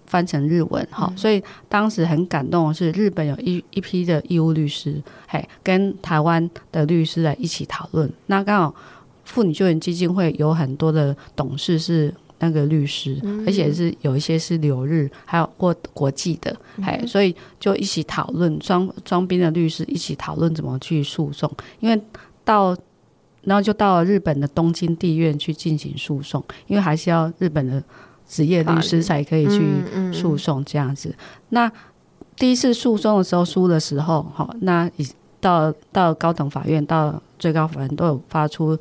[0.07, 1.11] 翻成日文，哈。
[1.17, 8.13] 所以当时很感动的是，日本有一一批的义务律师，嘿，跟台湾的律师来一起讨论。
[8.27, 8.75] 那刚好
[9.25, 12.15] 妇女救援基金会有很多的董事是。
[12.41, 22.01] 那个律师，而且是有一些是留日，还有或国际的，哎，所以就一起讨论双双边的律师一起讨论怎么去诉讼，因为
[22.45, 22.77] 到
[23.43, 27.83] 然后就到了日本的东京地院去进行诉讼，因为还是要日本的
[28.29, 31.15] 职业律师才可以去诉讼这样子。
[31.49, 31.71] 那
[32.37, 35.09] 第一次诉讼的时候输的时候，哈，那已
[35.41, 38.79] 到到高等法院、到最高法院都有发出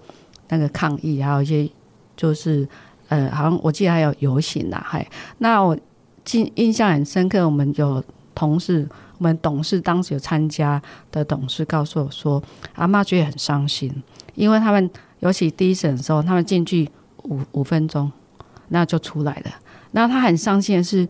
[0.50, 1.70] 那个抗议，还有一些
[2.16, 2.68] 就是
[3.10, 5.78] 呃，好像我记得还有游行呐，嗨，那我
[6.26, 8.04] 记印象很深刻，我们有
[8.36, 8.88] 同事，
[9.18, 10.82] 我们董事当时有参加
[11.12, 12.42] 的董事告诉我说，
[12.76, 13.92] 阿嬷觉得很伤心，
[14.36, 14.90] 因为他们
[15.20, 16.90] 尤其第一审的时候，他们进去
[17.24, 18.12] 五五分钟，
[18.68, 19.52] 那就出来了。
[19.92, 21.08] 那他很伤心的是，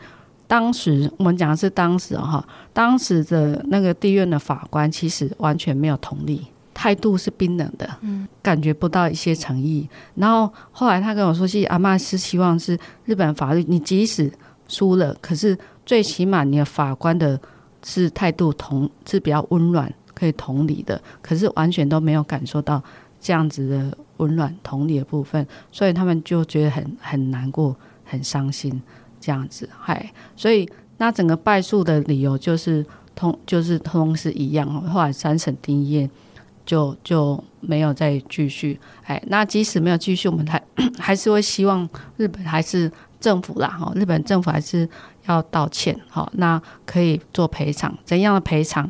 [0.47, 6.47] 当时我们讲的是当时哈，当时的那个地院的法官其实完全没有同理，
[6.77, 9.89] 态度是冰冷的，嗯，感觉不到一些诚意。
[10.13, 14.31] 然后后来他跟我说，其实阿妈是希望是日本法律，你即使
[14.67, 17.39] 输了，可是最起码你的法官的
[17.83, 21.01] 是态度同是比较温暖，可以同理的。
[21.23, 22.83] 可是完全都没有感受到
[23.19, 27.75] 这样子的温暖同理的部分，所以他们就觉得很很难过。
[28.09, 28.81] 很伤心，
[29.19, 30.65] 这样子，嗨，所以
[30.95, 34.79] 那整个败诉的理由就是通，就是通是一样哦。
[34.89, 36.09] 后来三审定谳，
[36.67, 40.61] 就就没有再继续，哎，那即使没有继续，我们还
[40.99, 44.87] 还是会希望日本还是政府啦，哈，日本政府还是
[45.25, 48.87] 要道歉，好，那可以做赔偿，怎样的赔偿？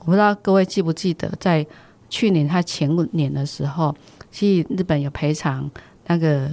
[0.00, 1.66] 我不知道各位记不记得，在
[2.10, 3.96] 去年他前五年的时候，
[4.30, 5.70] 其实日本有赔偿
[6.06, 6.50] 那个。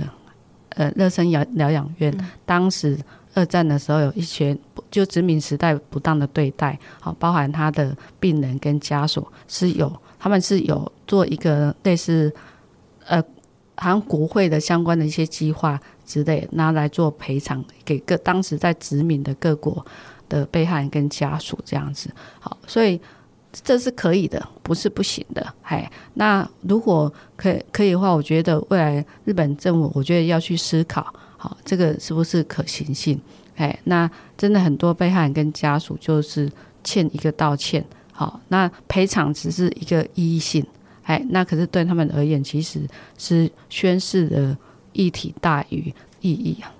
[0.77, 2.15] 呃，热身疗疗养院，
[2.45, 2.95] 当时
[3.33, 4.55] 二战的时候有一些
[4.91, 12.33] 就殖民时代不当的对待，好，包含他的病人跟家属是有，他们是有做一个类似
[13.05, 13.21] 呃，
[13.75, 19.85] 好像国会的相关的一些计划之类，拿来做赔偿给各当时在殖民的各国
[20.29, 22.09] 的被害人跟家属这样子，
[22.39, 22.99] 好，所以。
[23.63, 25.53] 这是可以的，不是不行的。
[25.63, 33.19] 哎，那如果可可以的话，我觉得未来日本政府，我觉得要去思考，好，这个是不是可行性？
[33.55, 34.07] 哎，那
[34.37, 36.47] 真的很多被害人跟家属就是
[36.83, 37.83] 欠一个道歉，
[38.17, 40.65] 好，那赔偿只是一个意义性，
[41.03, 42.81] 哎，那可是对他们而言，其实
[43.15, 44.57] 是宣示的
[44.93, 46.73] 议题大于意义啊。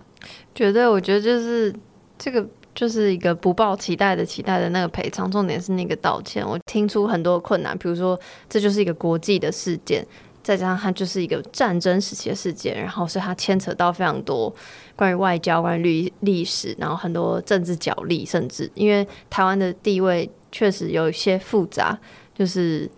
[0.56, 1.72] 绝对，我觉得就是
[2.18, 2.44] 这个。
[2.78, 6.48] 就是一个不抱期待的期待的那个赔偿，重点是那个道歉。
[6.48, 10.06] 我听出很多困难，比如说这就是一个国际的事件，
[10.44, 14.54] 再加上它就是一个战争时期的事件，然后是它牵扯到非常多
[14.96, 21.98] 关于外交、关于历历史，然后很多政治角力，甚至因为台湾的地位确实有一些复杂，
[22.36, 22.90] 就是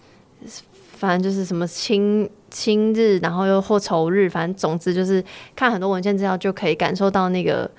[0.98, 5.24] 反正就是什么亲亲日，然后又或仇日，反正总之就是
[5.56, 7.70] 看很多文献资料就可以感受到那个。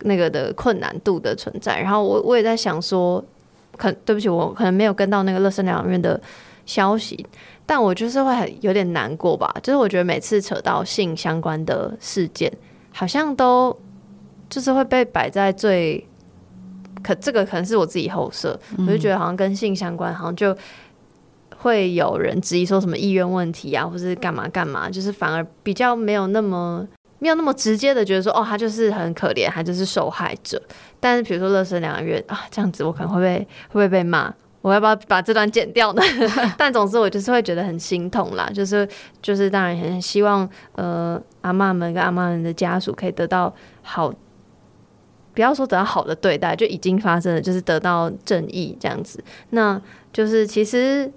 [0.00, 3.24] 那个的困难度的存在，然后我我也在想说，
[3.76, 6.20] 可对不起，我可能没有跟到那个乐生疗养院的
[6.66, 7.24] 消息，
[7.64, 9.54] 但我就是会很有点难过吧。
[9.62, 12.52] 就是我觉得每次扯到性相关的事件，
[12.92, 13.74] 好像都
[14.50, 16.06] 就是会被摆在最
[17.04, 20.56] 可这个可能是我自己后设，我就觉得好像跟性相关，好像就
[21.58, 26.88] 会有人质疑说什么意愿问题啊，或是干嘛干嘛，就是反而比较没有那么。
[27.20, 30.60] 没有那么直接的觉得说，哦，他就是很可怜，他就是受害者。
[31.00, 34.30] 但是比如说乐生两个月啊，这样子我可能会被会不会被骂？
[34.60, 36.02] 我要不要把这段剪掉呢？
[36.58, 38.86] 但总之我就是会觉得很心痛啦，就是
[39.22, 44.12] 就是当然很希望呃阿嬷们跟阿嬷们的家属可以得到好，
[45.34, 49.22] 不要说得到好的对待，就已经发生了，就是得到正义这样子。
[49.50, 49.80] 那
[50.12, 51.12] 就是其实。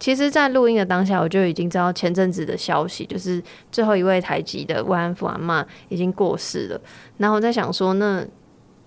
[0.00, 3.42] 其实，在录音的当下，我就已经知道前阵子的消息，就是
[3.72, 6.78] 最后一位台籍的慰安妇阿嬷已经过世了。
[7.16, 8.22] 然后我在想说，那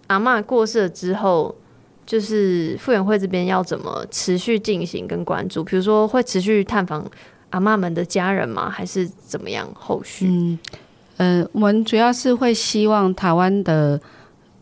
[0.08, 1.56] 阿嬷过世了之后，
[2.06, 5.64] 就是妇援会这边要怎么持续进行跟关注？
[5.64, 7.10] 比如说，会持续探访
[7.50, 8.70] 阿嬷们的家人吗？
[8.70, 9.68] 还是怎么样？
[9.74, 10.28] 后续？
[10.28, 10.60] 嗯，
[11.16, 14.00] 呃，我们主要是会希望台湾的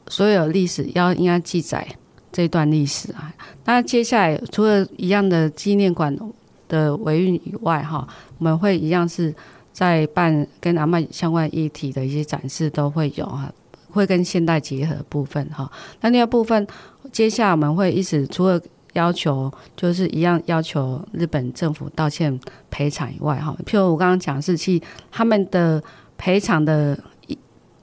[0.08, 1.88] 所有历史要应该记载
[2.32, 3.34] 这段历史啊。
[3.66, 6.18] 那接下来除了一样的纪念馆。
[6.68, 8.08] 的维运以外，哈，
[8.40, 9.32] 我们会一样是
[9.72, 13.48] 在办跟阿曼相关议题的一些展示都会有哈，
[13.92, 15.72] 会跟现代结合部分哈。
[16.02, 16.66] 那另外部分，
[17.12, 18.60] 接下来我们会一直除了
[18.94, 22.38] 要求就是一样要求日本政府道歉
[22.72, 24.82] 赔偿以外，哈，譬如我刚刚讲是去
[25.12, 25.82] 他们的
[26.18, 26.98] 赔偿的，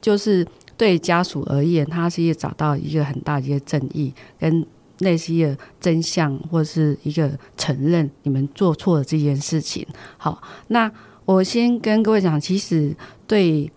[0.00, 0.44] 就是
[0.82, 4.66] 对家属而言，他是也找到一个很大的一个正义跟。
[4.98, 9.84] 类似一个真相，或是一个承认你们做错了这件事情。
[10.16, 10.88] 好，那
[11.24, 12.94] 我先跟各位讲，其实
[13.26, 13.68] 对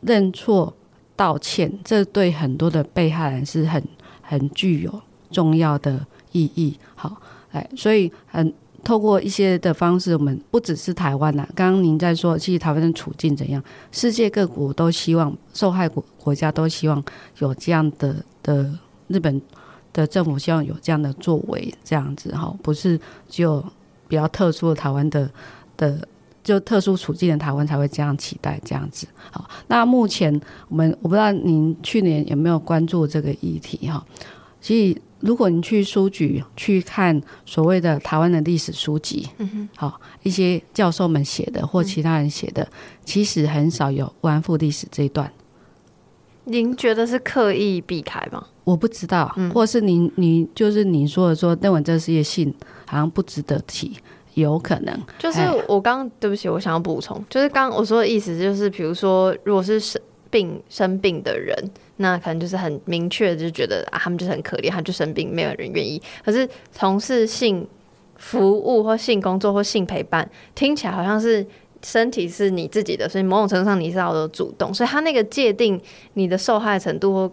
[0.00, 0.74] 认错
[1.14, 3.82] 道歉，这对很多的被害人是很
[4.22, 6.78] 很具有重要的意义。
[6.94, 7.20] 好，
[7.50, 8.54] 哎，所以很
[8.86, 11.44] 透过一些的方式，我们不只是台湾呐。
[11.56, 13.60] 刚刚您在说，其实台湾的处境怎样？
[13.90, 17.02] 世界各国都希望受害国国家都希望
[17.38, 18.14] 有这样的
[18.44, 18.72] 的
[19.08, 19.42] 日本。
[19.92, 23.64] 的政府希望有这样的作为，这样子哈，不是只有
[24.06, 25.26] 比较特殊的台湾的
[25.74, 26.06] 的
[26.44, 29.06] 就特殊处境的台湾才会这样期待这样子。
[29.30, 34.04] 好，那目前我们我不知道您去年有没有关注这个议题哈？
[34.60, 42.66] 其实如果你去书局去看所谓的台湾的历史书籍，嗯哼，好，一些教授们写的或其他人写的，
[43.04, 45.30] 其实很少有慰安妇历史这一段。
[46.44, 48.46] 您觉得是刻意避开吗？
[48.62, 52.54] 我不知道，或是您你就是您说的说认为这是一些性
[52.86, 53.96] 好像不值得提，
[54.34, 54.96] 有可能。
[55.18, 60.00] 就是我刚刚对不起，我想要补充，就是刚刚我说的意思就是，比如说如果是生
[60.30, 61.56] 病生病的人，
[61.96, 66.00] 那可能就是很明确就觉得啊，他们就是很可怜，他就生病，没有人愿意。
[66.24, 67.66] 可是从事性
[68.16, 71.46] 服务或性工作或性陪伴，听起来好像是。
[71.82, 75.80] 身体是你自己的，所以某种程度上你是要有主动，所以他那个界定
[76.14, 77.32] 你的受害程度或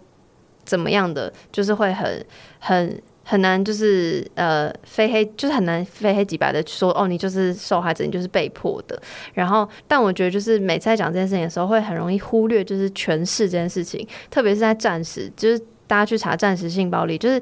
[0.63, 2.23] 怎么样的，就是会很
[2.59, 9.01] 很很难，就是呃非黑就是很难非黑即白的说哦，你就是受害者，你就是被迫的。
[9.33, 17.41] 然后，但我觉得就是每次在讲这件事情的时候，会很容易忽略就是权势这件事情，特别是在战时，就是大家去查战时性暴力，就是。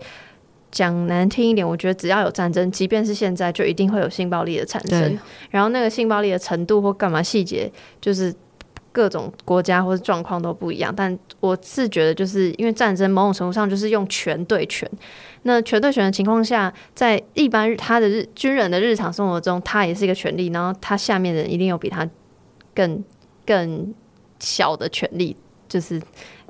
[0.73, 5.19] 讲难听一点，我觉得只要有战争，即便是现在，就一定会有性暴力的产生。
[5.49, 7.69] 然后那个性暴力的程度或干嘛细节，
[7.99, 8.34] 就是
[8.92, 10.94] 各种国家或者状况都不一样。
[10.96, 14.89] 但我是觉得，就是因为战争某种程度上就是用权对权。
[15.44, 20.48] 那权对权的情况下，在一般他的日军人的日常生活中，他也是一个权利。
[20.48, 22.08] 然后他下面的人一定有比他
[22.74, 23.04] 更
[23.46, 23.94] 更
[24.39, 25.36] 小的权利，
[25.68, 26.02] 就是。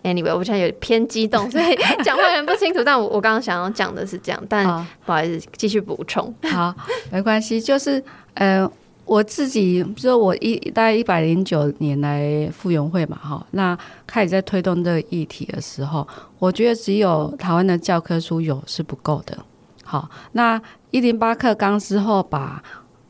[0.03, 2.83] Anyway，我现在有点偏激动， 所以讲话有点不清楚。
[2.83, 4.65] 但我我刚刚想要讲的是这样，但
[5.05, 6.33] 不好意思，继续补充。
[6.49, 6.73] 好，
[7.11, 7.61] 没关系。
[7.61, 8.67] 就是呃，
[9.11, 16.07] 我自己，就是我一大概一百零九年来妇援会嘛，哈，那开始在推动这个议题的时候，
[16.39, 19.37] 我觉得只有台湾的教科书有是不够的。
[19.83, 22.63] 好，那一零八课纲之后，把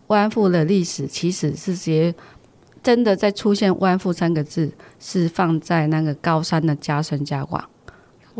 [0.08, 2.16] 慰安妇的历史其实是直接。
[2.82, 7.64] 真的在出现“慰安妇”三个字，是放在那个高三的加深加广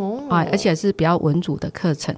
[0.02, 2.16] 哦，啊，而且是比较文组的课程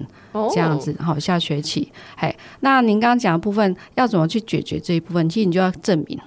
[0.54, 0.96] 这样子。
[1.00, 5.28] 好，下学期，哎，那您刚刚讲的部分要怎么去解决这一部分？
[5.30, 6.20] 其实你就要证明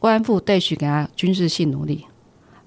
[0.00, 2.04] 慰安妇对许给他军事性奴隶。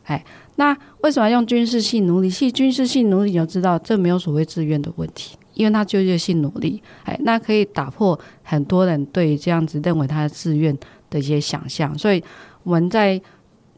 [0.05, 0.23] 哎，
[0.55, 2.29] 那为什么要用军事性奴隶？
[2.29, 6.81] 其实军事性奴隶你就知道，这没有所谓自愿的问题，因为他就业性奴隶。
[7.03, 10.77] 哎，那可以打破很多人对这样子认为他自愿
[11.09, 12.23] 的一些想象，所以。
[12.63, 13.19] 我们在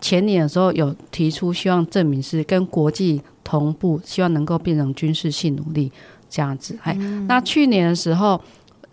[0.02, 5.92] 前年的时候有提出，希望证明是跟国际同步，希望能够变成军事性努力
[6.30, 6.78] 这样子。
[6.84, 8.40] 哎、嗯，那去年的时候，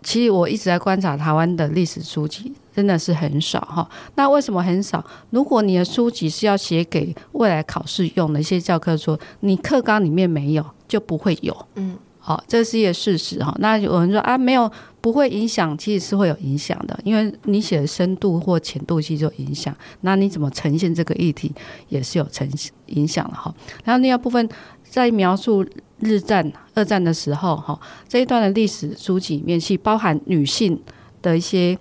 [0.03, 3.89] 其实我一直在观察台湾的历史书籍，真的是很少哈。
[4.15, 5.03] 那为什么很少？
[5.29, 11.65] 如果你的书籍是要写给未来考试用的一些教科书，你课纲里面没有，就不会有。
[11.75, 11.97] 嗯。
[12.23, 13.53] 好，这是一个事实哈。
[13.57, 19.75] 那有人说啊，没有不会影响，其实是会有影响的，因为你写的深度或浅度其实有影响。
[20.01, 21.51] 那你怎么呈现这个议题，
[21.89, 22.47] 也是有成
[22.85, 23.51] 影响的哈。
[23.83, 24.47] 然后另外部分
[24.87, 25.65] 在描述
[25.99, 30.79] 日战、二战的时候哈，这一段的历史书籍里面是包含女性
[31.23, 31.75] 的一些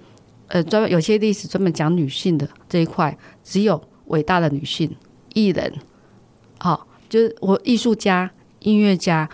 [0.49, 3.15] 呃专有些历史专门讲女性的这一块，
[3.45, 4.91] 只有伟大的女性
[5.35, 5.71] 艺人，
[6.59, 8.31] 好，就是我艺术家、
[8.61, 9.29] 音乐家，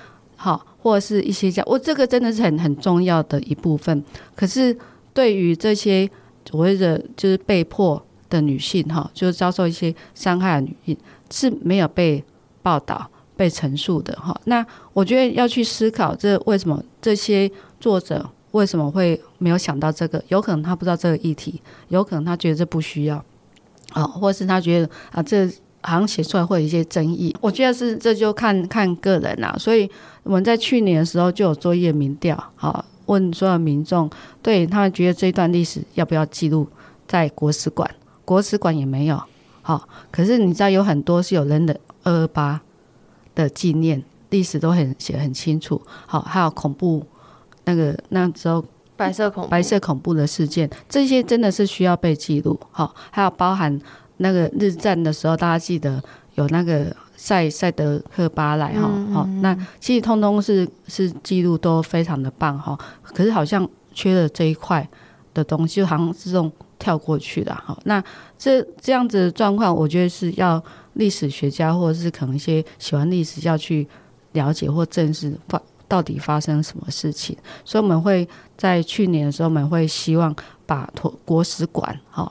[0.86, 4.04] 或者是一些这样，我这个真的是很很重要的一部分。
[4.36, 4.76] 可是
[5.12, 6.08] 对于这些
[6.48, 10.96] 所谓的就是被迫的女性哈，就是遭受一些伤害的女性
[11.28, 12.22] 是没有被
[12.62, 14.40] 报道、被陈述的哈。
[14.44, 20.22] 那我觉得要去思考，这为什么这些作者为什么会没有想到这个？
[20.28, 23.16] 有可能他不知道这个议题，有可能他觉得这不需要
[23.90, 25.50] 啊，或是他觉得啊这。
[25.86, 29.54] 好像写出来会有一些争议，我觉得是这就看看个人啦。
[29.56, 29.88] 所以
[30.24, 34.10] 我们在去年的时候就有做一个民调，好问所有民众，
[34.42, 36.66] 对他们觉得这一段历史要不要记录
[37.06, 37.88] 在国史馆？
[38.24, 39.22] 国史馆也没有。
[39.62, 42.60] 好，可是你知道有很多是有人的二二八
[43.36, 45.80] 的纪念历史都很写很清楚。
[46.06, 47.06] 好，还有恐怖
[47.64, 48.64] 那个那时候
[48.96, 52.58] 白色恐白色恐怖的事件，这些真的是需要被记录。
[52.72, 53.80] 好，还有包含。
[54.18, 56.02] 那个日战的时候，大家记得
[56.34, 64.86] 有那个赛赛德克巴莱哈，好、嗯，那其实通通是是记录都非常的棒哈，可是好像缺了这一块
[65.34, 67.78] 的东西，就好像自动跳过去了哈。
[67.84, 68.02] 那
[68.38, 70.62] 这这样子的状况，我觉得是要
[70.94, 73.86] 历史学家或者是可能一些喜欢历史要去
[74.32, 77.36] 了解或正视发到底发生什么事情。
[77.64, 80.34] 所以我们会在去年的时候，我们会希望
[80.66, 80.90] 把
[81.24, 82.30] 国史馆哈。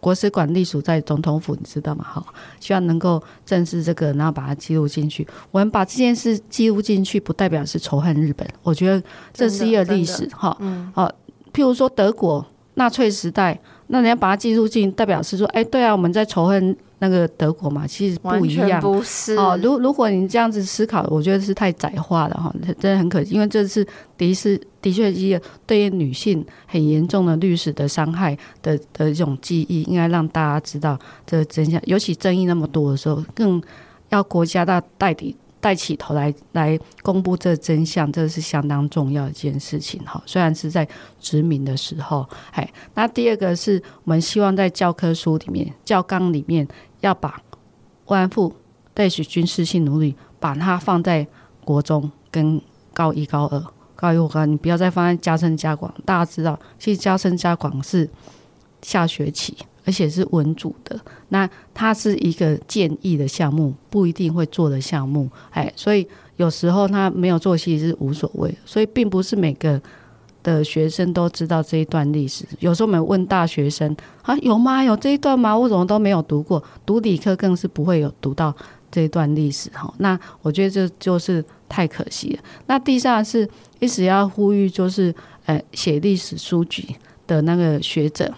[0.00, 2.04] 国史馆隶属在总统府，你知道吗？
[2.04, 2.26] 好，
[2.58, 5.26] 希望能够正视这个，然后把它记录进去。
[5.50, 8.48] 我们把这件事记录进去，不代表是仇恨日本。
[8.62, 11.06] 我觉得这是一个历史，哈，嗯，好，
[11.52, 12.44] 譬如说德国
[12.74, 16.76] 纳粹时代，那你要把它记录进，代表是说，哎，对啊，我们在仇恨。
[17.00, 18.80] 那个德国嘛，其实不一样。
[18.80, 23.34] 不是哦，如如果你这样子思考，我觉得是太窄化了哈，真的很可惜。
[23.34, 23.84] 因为这次
[24.16, 31.80] 的是的确是一个对于女性很严重的历史的伤害的的一种记忆，应该让大家知道这个真相。
[31.84, 33.60] 尤其争议那么多的时候，更
[34.10, 35.36] 要国家大带底。
[35.62, 40.18] 带起头来来公布这真相，这是相当重要的一件事情哈。
[40.24, 40.88] 虽然是在
[41.20, 46.66] 殖民的时候，哎，那第二个是我们希望在教科书里面、教纲里面
[47.00, 47.42] 要把
[48.06, 48.54] 慰安妇
[48.94, 51.26] 类似军事性奴隶，把它放在
[51.64, 52.60] 国中跟
[52.92, 53.64] 高一、高二、
[53.96, 55.92] 高一、高二，你不要再放在加深加广。
[56.04, 58.08] 大家知道，其实加深加广是
[58.82, 59.56] 下学期。
[59.86, 68.54] 而且是文组的，那它是一个建议的项目，不一定会做的项目，哎，所以有时候他没有做，其实是无所谓。
[68.66, 69.80] 所以并不是每个
[70.42, 72.44] 的学生都知道这一段历史。
[72.58, 74.82] 有时候我们问大学生啊，有吗？
[74.82, 75.56] 有这一段吗？
[75.56, 76.62] 我怎么都没有读过？
[76.84, 78.54] 读理科更是不会有读到
[78.90, 79.92] 这一段历史哈。
[79.98, 82.42] 那我觉得这就是太可惜了。
[82.66, 85.14] 那第三是一直要呼吁，就是
[85.46, 88.32] 呃，写历史书籍的那个学者。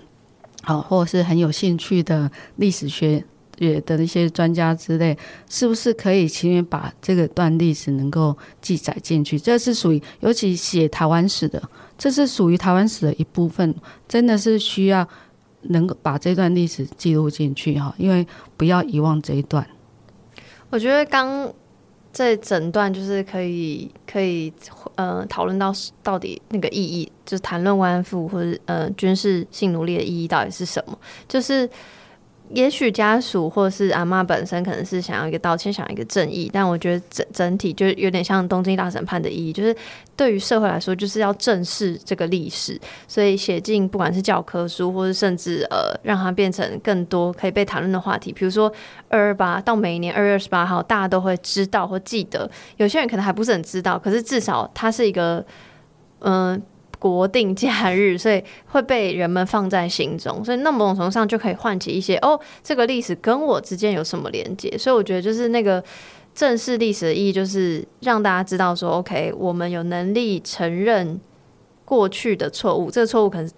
[0.65, 3.25] 好，或者是很有兴趣的历史学
[3.59, 5.19] 也的一些专家之类，
[5.51, 9.37] 是不是可以请你把这个段历史能够记载进去？
[9.37, 11.61] 这是属于，尤其写台湾史的，
[12.03, 13.73] 这是属于台湾史的一部分，
[14.09, 15.07] 真的是需要
[15.69, 18.27] 能够把这段历史记录进去哈，因为
[18.57, 19.65] 不要遗忘这一段。
[20.69, 21.49] 我觉得刚。
[22.15, 24.53] 这整段就是可以可以
[24.97, 25.73] 呃讨论到
[26.03, 30.99] 到底那个意义，就是谈论慰安妇或者呃军事性奴隶的意义到底是什么，
[31.29, 31.71] 就是。
[32.55, 39.75] 也许家属或是阿妈本身可能是想要一个道歉，想要一个正义，但我觉得整整体就有点像东京大审判的意义，就是
[40.17, 42.79] 对于社会来说，就是要正视这个历史，
[43.09, 48.73] 所以写进不管是教科书，或是甚至呃让它变成更多可以被谈论的话题，比如说
[49.09, 55.45] 二二八到每一年二月二十八号，大家都会知道或记得，有些人可能还不是很知道，可是至少它是一个
[56.21, 56.61] 嗯。
[57.03, 64.79] 国定假日， 所以会被人们放在心中，所以那某种程度上就可以唤起一些哦，这个历史跟我之间有什么连接？
[64.79, 65.83] 所以我觉得就是那个
[66.33, 71.21] 正视历史的意义，就是让大家知道说，OK，我们有能力承认
[71.85, 73.55] 过去的错误，这个错误可能是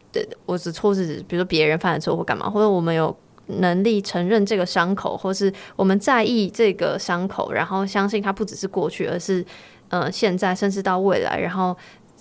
[0.47, 3.15] 我指错是指，比如说别人犯的错或干嘛，或者我们有
[3.49, 9.45] 能力承认这个伤口，或是我们在意这个伤口，然后相信它不只是过去，而是
[9.91, 11.77] 呃现在，甚至到未来，然后。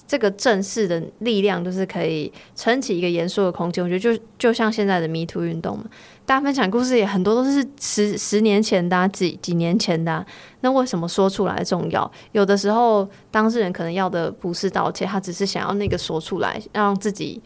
[0.06, 3.84] 这个正式的力量，就是可以撑起一个严肃的空间。
[3.84, 5.86] 我觉得就就像现在的 Me Too 运动嘛，
[6.26, 10.26] 大家分享故事也很多都是十十年前的、啊、几几年前的、
[10.60, 12.12] 那为什么说出来重要？
[12.34, 17.42] 有的时候当事人可能要的不是道歉，他只是想要那个说出来，让自己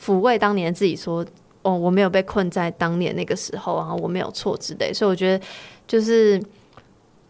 [0.00, 1.30] 抚慰当年自己说，说
[1.62, 4.92] 哦，我没有被困在当年那个时候啊，我没有错之类。
[4.92, 5.44] 所以我觉得
[5.88, 6.40] 就是。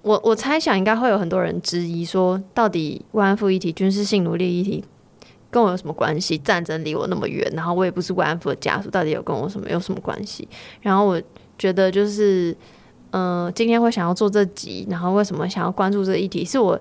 [0.07, 4.85] 我我猜想应该会有很多人质疑说，到底慰安妇议题、军事性奴隶议题
[5.51, 6.39] 跟我有什么关系？
[6.39, 10.47] 战争离我那么远，然后我也不是慰安妇的家属，到底有跟我什么有什么关系？
[10.81, 11.21] 然后我
[11.59, 12.57] 觉得就是，
[13.11, 16.45] 嗯、今天会想要做这集，然后为什么想要关注这议题？
[16.45, 16.81] 是我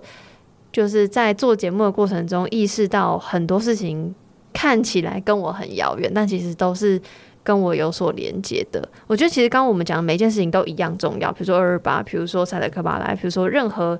[0.71, 4.13] 就是在做节目的过程中意识到很多事情
[4.53, 7.01] 看起来跟我很遥远，但其实都是。
[7.45, 11.31] 跟我有所连接的，我觉得其实刚刚我们讲的每一件事情都一样重要。
[11.31, 13.97] 比如说二二八，比如说赛德克巴莱，比如说任何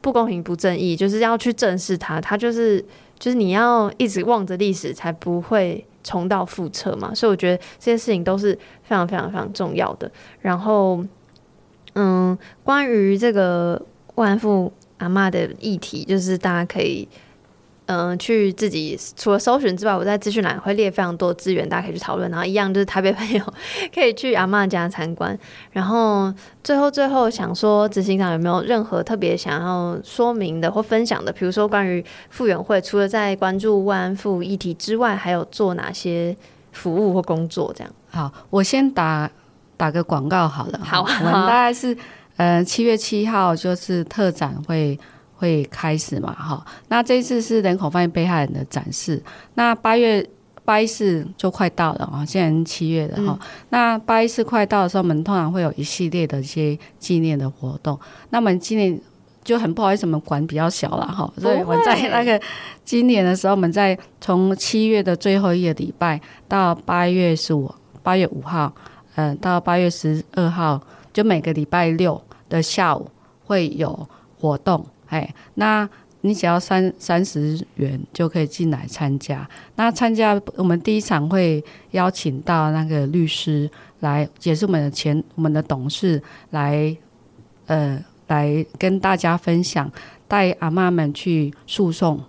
[0.00, 2.20] 不公平、不正义，就是要去正视它。
[2.20, 2.84] 它就是
[3.16, 7.14] 就是你要一直望着历史，才不会重蹈覆辙嘛。
[7.14, 10.10] 所以我觉得这些事情都是非常非常非常重要的。
[10.40, 11.00] 然后，
[11.94, 13.80] 嗯，关于这个
[14.16, 17.08] 万富阿嬷的议题，就是大家可以。
[17.88, 22.30] 嗯，去自己除了搜寻之外，我在资讯栏会列非常多资源，大家可以去讨论。
[22.30, 23.42] 然后一样就是台北朋友
[23.94, 25.36] 可以去阿嬷家参观。
[25.72, 26.30] 然后
[26.62, 31.32] 最后最后想说，执行长有没有任何特别想要说明的或分享的？
[31.32, 36.36] 比如说关于复原会，除了在关注慰安妇议题之外，还有做哪些
[36.72, 37.72] 服务或工作？
[37.74, 37.90] 这样。
[38.10, 39.30] 好，我先打
[39.78, 40.78] 打个广告好了。
[40.84, 41.96] 好，我们大概是
[42.36, 45.00] 呃七月七号就是特展会。
[45.38, 46.34] 会开始嘛？
[46.34, 49.22] 哈，那这一次是人口贩运被害人的展示。
[49.54, 50.28] 那八月
[50.64, 53.38] 八一四就快到了啊，现在七月了哈。
[53.40, 57.98] 嗯、那八一四快到的时候，我们通常会有一系列的一些纪念的活动。
[58.30, 59.00] 那我们今年
[59.44, 62.38] 就很不好意思，我们馆比较小了哈，所以我们在那个
[62.84, 67.72] 今年的时候，我们在从七月的最后一个礼拜到八月十五、
[68.02, 68.72] 八月五号。
[69.20, 70.80] 嗯、呃，到八月十二号，
[71.12, 73.10] 就每个礼拜六的下午
[73.44, 74.08] 会有
[74.38, 75.88] 活动，哎，那
[76.22, 79.48] 你只要三三十元就可以进来参加。
[79.76, 86.96] 那参加我们第一场会邀请到那个律师来，也是我们的前我们的董事来，
[87.66, 89.90] 呃，来跟大家分享
[90.26, 92.22] 带阿嬷们去诉讼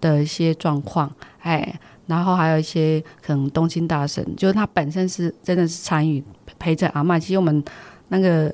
[0.00, 1.10] 的一些状况，
[1.40, 1.78] 哎。
[2.08, 6.22] 然后还有一些可能东京大神，就是他本身是真的是参与
[6.56, 7.18] 陪着阿嬷。
[7.18, 7.64] 其实我们
[8.10, 8.48] 那个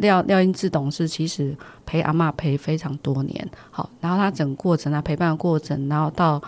[0.00, 6.42] 廖廖英志董事其实陪阿嬷陪非常多年，好，然后他整过程啊陪伴过程，然后到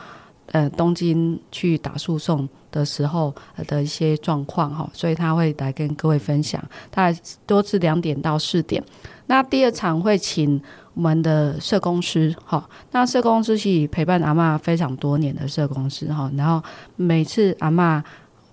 [0.50, 3.34] 呃东京去打诉讼的时候
[3.66, 6.62] 的一些状况哈，所以他会来跟各位分享。
[6.90, 8.82] 大概都是两点到四点，
[9.26, 10.60] 那第二场会请。
[10.94, 16.62] 我们的社工师，哈，那社工师是陪伴阿嬷非常多年的社工师，哈，然后
[16.96, 18.02] 每次阿嬷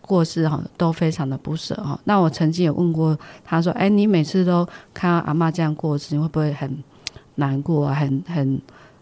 [0.09, 1.99] 过世，哈，都非常的不舍，哈。
[2.05, 6.83] 那我曾经有问过他说，哎，你每次都看到阿妈这样过世，你会不会很
[7.35, 7.93] 难过啊？
[7.93, 8.61] 很很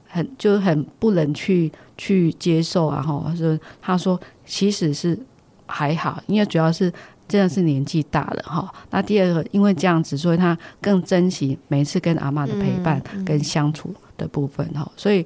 [0.09, 3.01] 很，就很不能去去接受啊？
[3.01, 5.17] 哈，说他说其实是
[5.65, 6.91] 还好，因为主要是。
[7.29, 15.25] 真的是年纪大了哈，那第二个因为这样子，所以他更珍惜每次跟阿妈的陪伴跟相处的部分哈，所以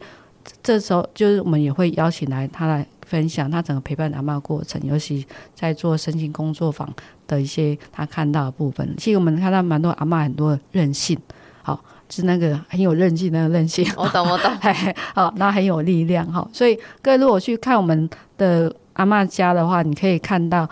[0.63, 6.87] 这时候就是我们也会邀请来他来分享他整个陪伴阿嬷过程，尤其在做身心工作坊
[7.27, 8.95] 的一些他看到的部分。
[8.97, 11.19] 其实我们看到蛮多阿嬷很多的韧性，
[11.61, 11.77] 好
[12.09, 14.49] 是那个很有韧性那个韧性，我懂 我懂，
[15.13, 16.47] 好，那很有力量哈。
[16.53, 20.69] 所以各位如果去看我们的阿嬷家的话，你可以看到。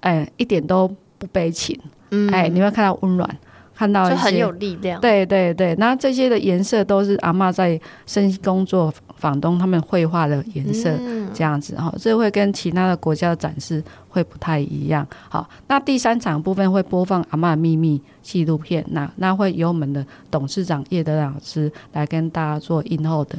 [0.00, 0.88] 哎，一点都
[1.18, 1.78] 不悲情，
[2.08, 3.38] 嗯，哎，你会看到温暖，
[3.80, 5.74] 看到就很有力量，对对对。
[5.76, 10.94] 那这些的颜色都是阿嬷在身心工作房东他们绘画的颜色，
[11.32, 15.06] 这样子哈，这会跟其他的国家的展示会不太一样。
[15.30, 23.38] 好，那第三场部分会播放《阿嬷的秘密》纪录片，那那会由我们的董事长叶德老师来跟大家做映后的。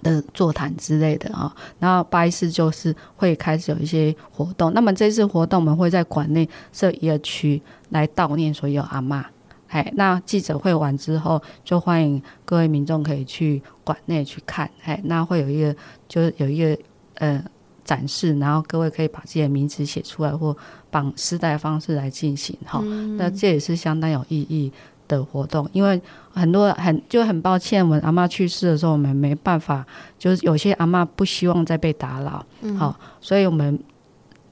[0.00, 4.72] 的座谈之类的啊，然后八一四就是会开始有一些活动。
[4.72, 9.24] 那么这次活动我们会在馆内设一个区来悼念所有阿嬷。
[9.68, 14.68] 哎，那记者会完之后，就欢迎各位民众可以去馆内去看。
[14.84, 15.74] 哎，那会有一个
[16.08, 16.76] 就是有一个
[17.14, 17.44] 呃
[17.84, 20.56] 展示，然后各位可以把自己的名字写出来或
[20.90, 22.80] 绑丝带方式来进行哈。
[23.16, 24.72] 那这也是相当有意义
[25.06, 26.00] 的活动，因为
[26.32, 29.86] 很多很就很抱歉，我们阿嬷去世的时候，我们没办法，
[30.18, 33.78] 就是有些阿嬷不希望再被打扰，好、嗯哦，所以我们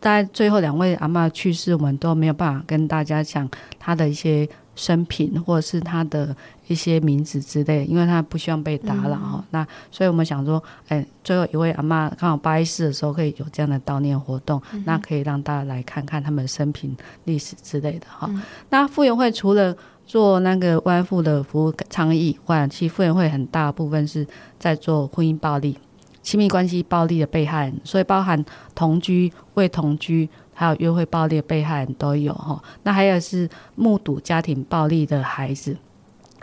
[0.00, 3.48] 在最后两位阿嬷去世，我们都没有办法跟大家讲
[3.78, 6.36] 她的一些生平或者是他的
[6.68, 9.44] 一些名字之类，因为他不希望被打扰哈、嗯。
[9.50, 18.40] 那所以我们想说，哎，最后一位阿嬷刚好八一四的时候可以有这样的悼念活动、嗯，那可以让大家来看看他们的生平历史之类的哈、嗯。
[18.68, 19.74] 那傅园会除了
[20.06, 24.24] 做那个慰安妇的服务倡议，外其实傅园会很大部分是
[24.58, 25.76] 在做婚姻暴力、
[26.22, 32.60] 亲密关系暴力的被害人，所以包含同居、未同居，还有约会暴力被害人都有哈。
[32.82, 35.76] 那还有是目睹家庭暴力的孩子、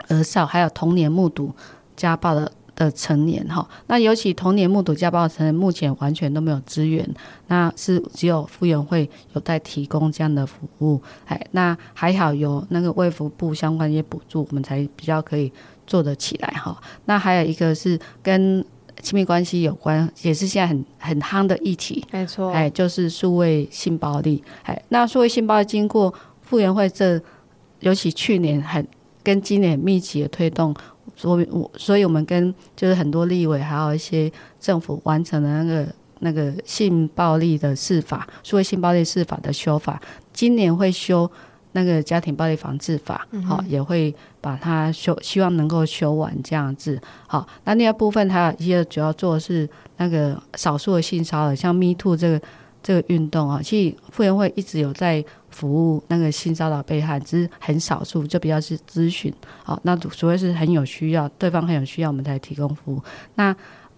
[0.08, 1.52] 儿少，还有童年目睹
[1.94, 2.50] 家暴的。
[2.76, 7.08] 的成年哈，那尤其童年目睹家暴的成年，目前完全都没有资源，
[7.46, 15.52] 那是只有妇援会有在提供这样的服务，哎，那还好有那个卫福部相关一些补助，我们才比较可以
[15.86, 16.76] 做得起来哈。
[17.04, 18.64] 那还有一个是跟
[19.02, 27.20] 亲密关系有关，也是现在很很夯的议题，没错，哎，就是数位性暴力，哎，那数位性暴力经过傅园会这，
[27.80, 28.86] 尤其去年很
[29.22, 30.74] 跟今年很密集的推动。
[31.16, 35.86] 所以，我所以我们跟就是很多立委，还有一些政府完成了那个
[36.20, 40.00] 那个性暴力的释法，数位性暴力释法的修法，
[40.32, 41.30] 今年会修
[41.70, 44.12] 那个家庭暴力防治法，好、嗯，也会
[44.44, 47.00] 把它修，希望能够修完这样子。
[47.26, 49.66] 好，那另外部分还有一些主要做的是
[49.96, 52.40] 那个少数的性骚扰，像 Me Too 这个。
[52.86, 59.32] 这个运动啊，其实妇援会一直有在服务那个性骚扰被害，只是很少数，就比较是咨询。
[59.62, 63.02] 好，那除非是很有需要，对方很有需要，我们才提供服务。
[63.36, 63.50] 那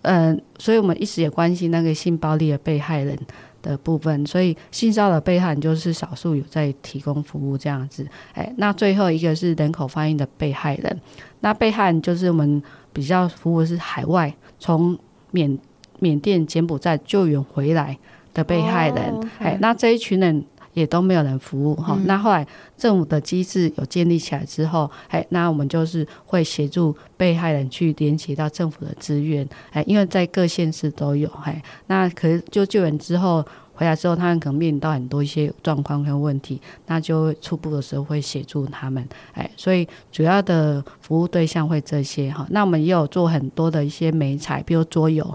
[0.02, 3.18] 嗯、呃，所以我们一直也关心那个性暴力的被害人
[3.66, 8.06] 的部分，所以性骚扰被害人就是少数有在提供服务这样子。
[8.34, 11.00] 哎，那最后一个是人口贩运的被害人，
[11.40, 12.62] 那被害人就是我们
[12.92, 14.96] 比较服务的是海外从
[15.32, 15.58] 缅
[15.98, 17.98] 缅甸、柬埔寨救援回来
[18.32, 20.44] 的被害人，哎、oh, 那这一群人
[20.76, 22.06] 也都没有人服务哈、嗯。
[22.06, 22.46] 那后来
[22.76, 39.02] 政府的机制有建立起来之后，哎，那我们就是会协助被害人去连接到政府的资源，哎，因为在各县市都有，哎，那可是就救援之后回来之后，他们可能面临到很多一些状况跟问题，那就初步的时候会协助他们。
[39.32, 42.46] 哎，所以主要的服务对象会这些哈。
[42.50, 45.26] 那我们也有做很多的一些媒材，比如桌游，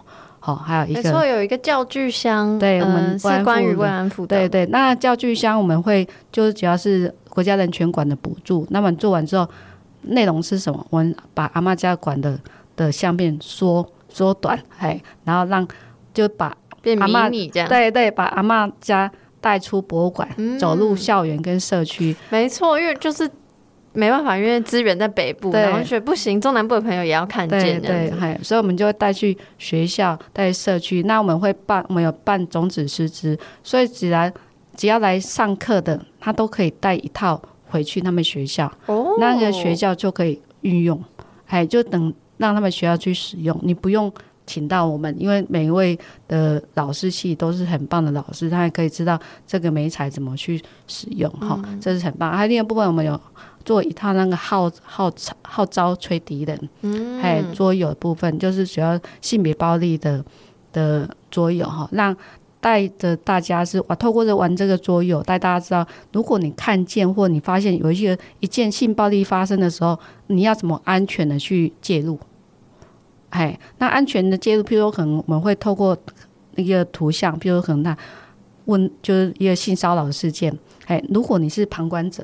[0.44, 4.36] 好，还有一个没错，有一个教具箱，对，我们是关于慰安妇的。
[4.36, 8.68] 对对，那教具箱我们会就是主要是国家人权馆的补助。
[8.72, 9.48] 那么做完之后，
[10.02, 10.86] 内容是什么？
[10.90, 12.38] 我们把阿妈家馆的
[12.76, 15.66] 的相片缩缩短，哎，然后让
[16.14, 16.54] 就把。
[16.84, 22.16] 变迷你这样，对对，把阿妈家带出博物馆，嗯、走入校园跟社区。
[22.32, 23.30] 没错，因为就是
[23.94, 27.82] 没办法，因为资源在北部，然后觉得不行，中南部的朋友也要看见。
[27.82, 31.04] 对对，所以我们就会带去学校，带社区。
[31.04, 34.32] 那我们会办，我们有办种子师资，所以只来
[34.76, 38.72] 只要来上课的，他都可以带一套回去他们学校。
[38.86, 41.04] 哦，那个学校就可以运用，
[41.48, 44.12] 哎，就等让他们学校去使用，你不用。
[44.48, 49.18] 请到我们，因为每一位的老师系都是很棒的老师，他也可以知道
[49.48, 52.36] 这个媒材怎么去使用，哈、嗯，这是很棒。
[52.36, 53.18] 还有另一部分，我们有
[53.64, 60.24] 做一套那个号号号召吹笛人，嗯，还有桌游部分，就是主要性别暴力的
[60.74, 62.16] 的桌游，哈，让
[62.60, 72.20] 带着大家是我透过这玩这个桌游，带大家知道，如果你看见或你发现有一些一件性暴力发生的时候，你要怎么安全的去介入。
[73.30, 75.98] 哎，那安全的介入，譬如说可能我们会透过
[76.56, 77.98] 那个图像，譬如说可能他
[78.66, 80.56] 问就是一个性骚扰的事件，
[80.86, 82.24] 哎，如果你是旁观者，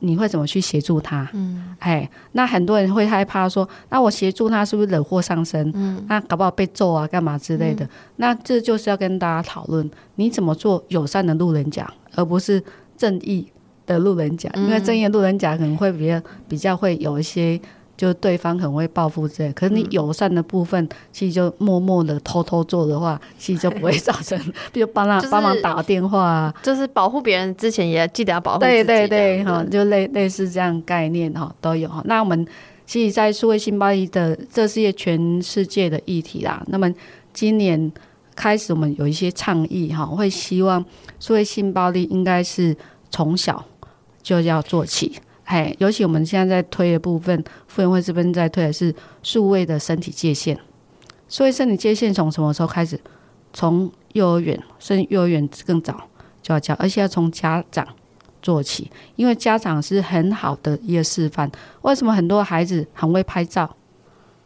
[0.00, 1.28] 你会怎么去协助他？
[1.32, 5.70] 嗯，哎，那很多人会害怕说，那我协助他是不是惹祸上身？
[5.74, 7.84] 嗯，那搞不好被揍啊，干嘛之类的？
[7.84, 12.62] 嗯、那这就是要跟大家讨论，你怎么做友善的路人甲，而不是
[12.96, 13.46] 正义
[13.86, 17.60] 的路人甲，因为正义的路人甲可能会比较比较会有一些。
[18.00, 24.40] 就对方很会报复这样，可是你友善的部分，其实就默默的偷偷做的话，其实就不会造成，
[24.72, 28.82] 比如帮他帮忙打电话啊，就是保护别人之前也记得要保护自己。
[28.84, 32.00] 对对对，哈，就类类似这样概念哈，都有哈。
[32.06, 32.46] 那我们
[32.86, 36.64] 其实，在数位性暴力的这是一个全世界的议题啦。
[36.68, 36.90] 那么
[37.34, 37.92] 今年
[38.34, 40.82] 开始，我们有一些倡议哈，会希望
[41.18, 42.74] 数位性暴力应该是
[43.10, 43.62] 从小
[44.22, 45.20] 就要做起。
[45.52, 50.56] 嘿，尤其我们现在在推的部分，妇援会这边在推的是数位的身体界限。
[51.28, 52.96] 数位身体界限从什么时候开始？
[53.52, 56.00] 从幼儿园，甚至幼儿园更早
[56.40, 57.84] 就要教，而且要从家长
[58.40, 61.50] 做起，因为家长是很好的一个示范。
[61.82, 63.68] 为什么很多孩子很会拍照？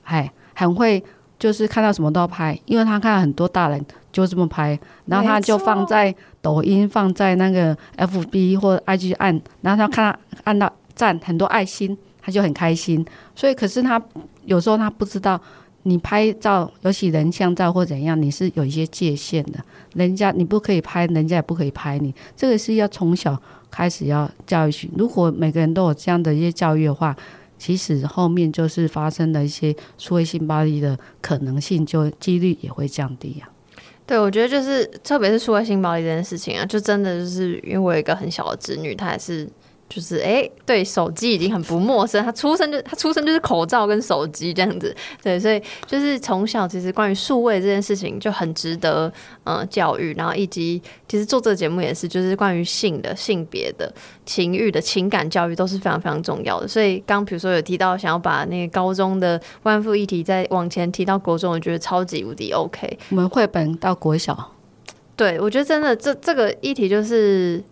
[0.05, 1.05] 嘿，很会
[1.39, 10.73] 就是看到什么都要拍，因为他看到很多大人就这么拍，然后他就放在抖音，放在那个 FB 或者 IG 按，然后他看到按到。
[10.95, 13.05] 赞很多爱心，他就很开心。
[13.35, 14.03] 所以，可是他
[14.45, 15.41] 有时候他不知道，
[15.83, 19.59] 你拍照，尤其人像照或怎样，你是有一些界限的。
[19.95, 22.15] 人家你不可以拍，人家也不可以拍你。
[22.37, 23.41] 这个是要从小
[23.71, 24.91] 开始要教育。
[24.97, 27.15] 如果每个人都有这样的一些教育的话，
[27.59, 33.49] 其实后面就是发生的一些数位性暴力的可能性，就几率也会降低啊。
[34.07, 39.49] 对，我觉得就是特别是数位性暴力这件事情啊，就真的就是因为我有一个很小的侄女，她也是。
[39.95, 42.25] 就是哎，对手机已经很不陌生。
[42.25, 44.93] 他出生就他出生就是口罩跟手机这样子，
[45.23, 49.13] 对，所以就是从小其实关于数位这件事情就很值得
[49.45, 53.93] 呃教育，然后以及其实做这个节目也是，就是关于性的、性别的、
[54.27, 56.67] 情欲的情感教育都是非常非常重要的。
[56.67, 62.99] 所以刚比如说有提到想要把那个高中的慰安妇议题再往前提到国中，我觉得超级无敌 OK。
[63.11, 64.53] 我们绘本到国小，
[65.15, 67.63] 对，我觉得真的这这个议题就是。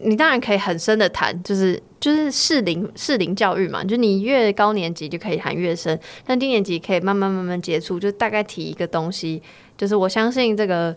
[0.00, 9.42] 你当然可以很深的谈，就是就是适龄适龄教育嘛，就你越高年级就可以谈越深，但低年级可以慢慢慢慢接触，就大概提一个东西，
[9.76, 10.96] 就是我相信这个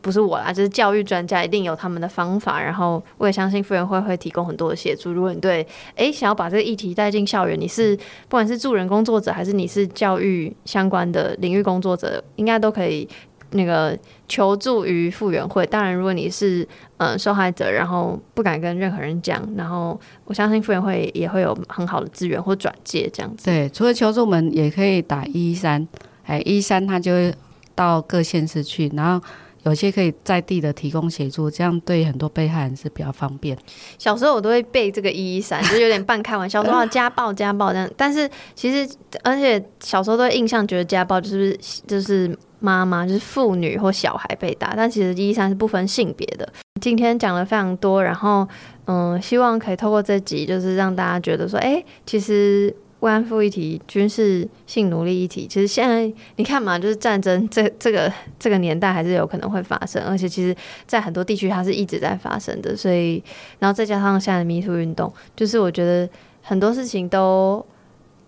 [0.00, 5.12] 不是我啦，就是教育专家一定有他们的方法，然后我也相信妇援会会提供很多的协助。
[5.12, 5.66] 如果你对
[5.96, 13.08] 诶想要把这个议题带进校园，你是不管是助人工作者还是你是教育相关的领域工作者，应该都可以。
[13.52, 16.66] 那个求助于复原会，当然，如果你是
[16.98, 23.46] 呃受害者，然后不敢跟任何人讲，然后我相信复原会也会有很好的资源或转介这样子。
[23.46, 25.86] 对，除了求助，我们也可以打一一三，
[26.24, 27.34] 哎，一一三他就会
[27.74, 29.26] 到各县市去，然后
[29.68, 33.56] 有些可以在地的提供协助，这样对很多被害人是比较方便。
[33.98, 38.92] 小时候我都会背这个一一三，就有点半开玩笑说家暴家暴这样，但是其实
[39.22, 41.56] 而且小时候都印象觉得家暴就是
[41.86, 42.36] 就是。
[42.60, 46.52] 妈妈就是妇女或小孩被打，但其实一一三是不分性别的。
[46.80, 48.44] 今天讲了非常多，然后
[48.86, 60.54] 嗯，希望可以透过这集，就是让大家觉得说，哎，其实慰安妇议题、军事性奴隶议题，其实现在你看嘛，就是战争这这个这个年代还是有可能会发生，而且其实
[60.86, 63.22] 在很多地区它是一直在发生的，所以
[63.60, 66.08] 然后再加上现在的 Me Too 运动，就是我觉得
[66.42, 67.64] 很多事情都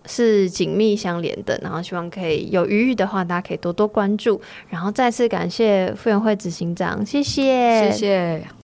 [0.05, 1.59] 是紧密相连的。
[1.61, 4.39] 然后希望可以有余裕的话，大家可以多多关注。
[4.69, 8.60] 然后再次感谢妇援会执行长，谢谢，谢谢。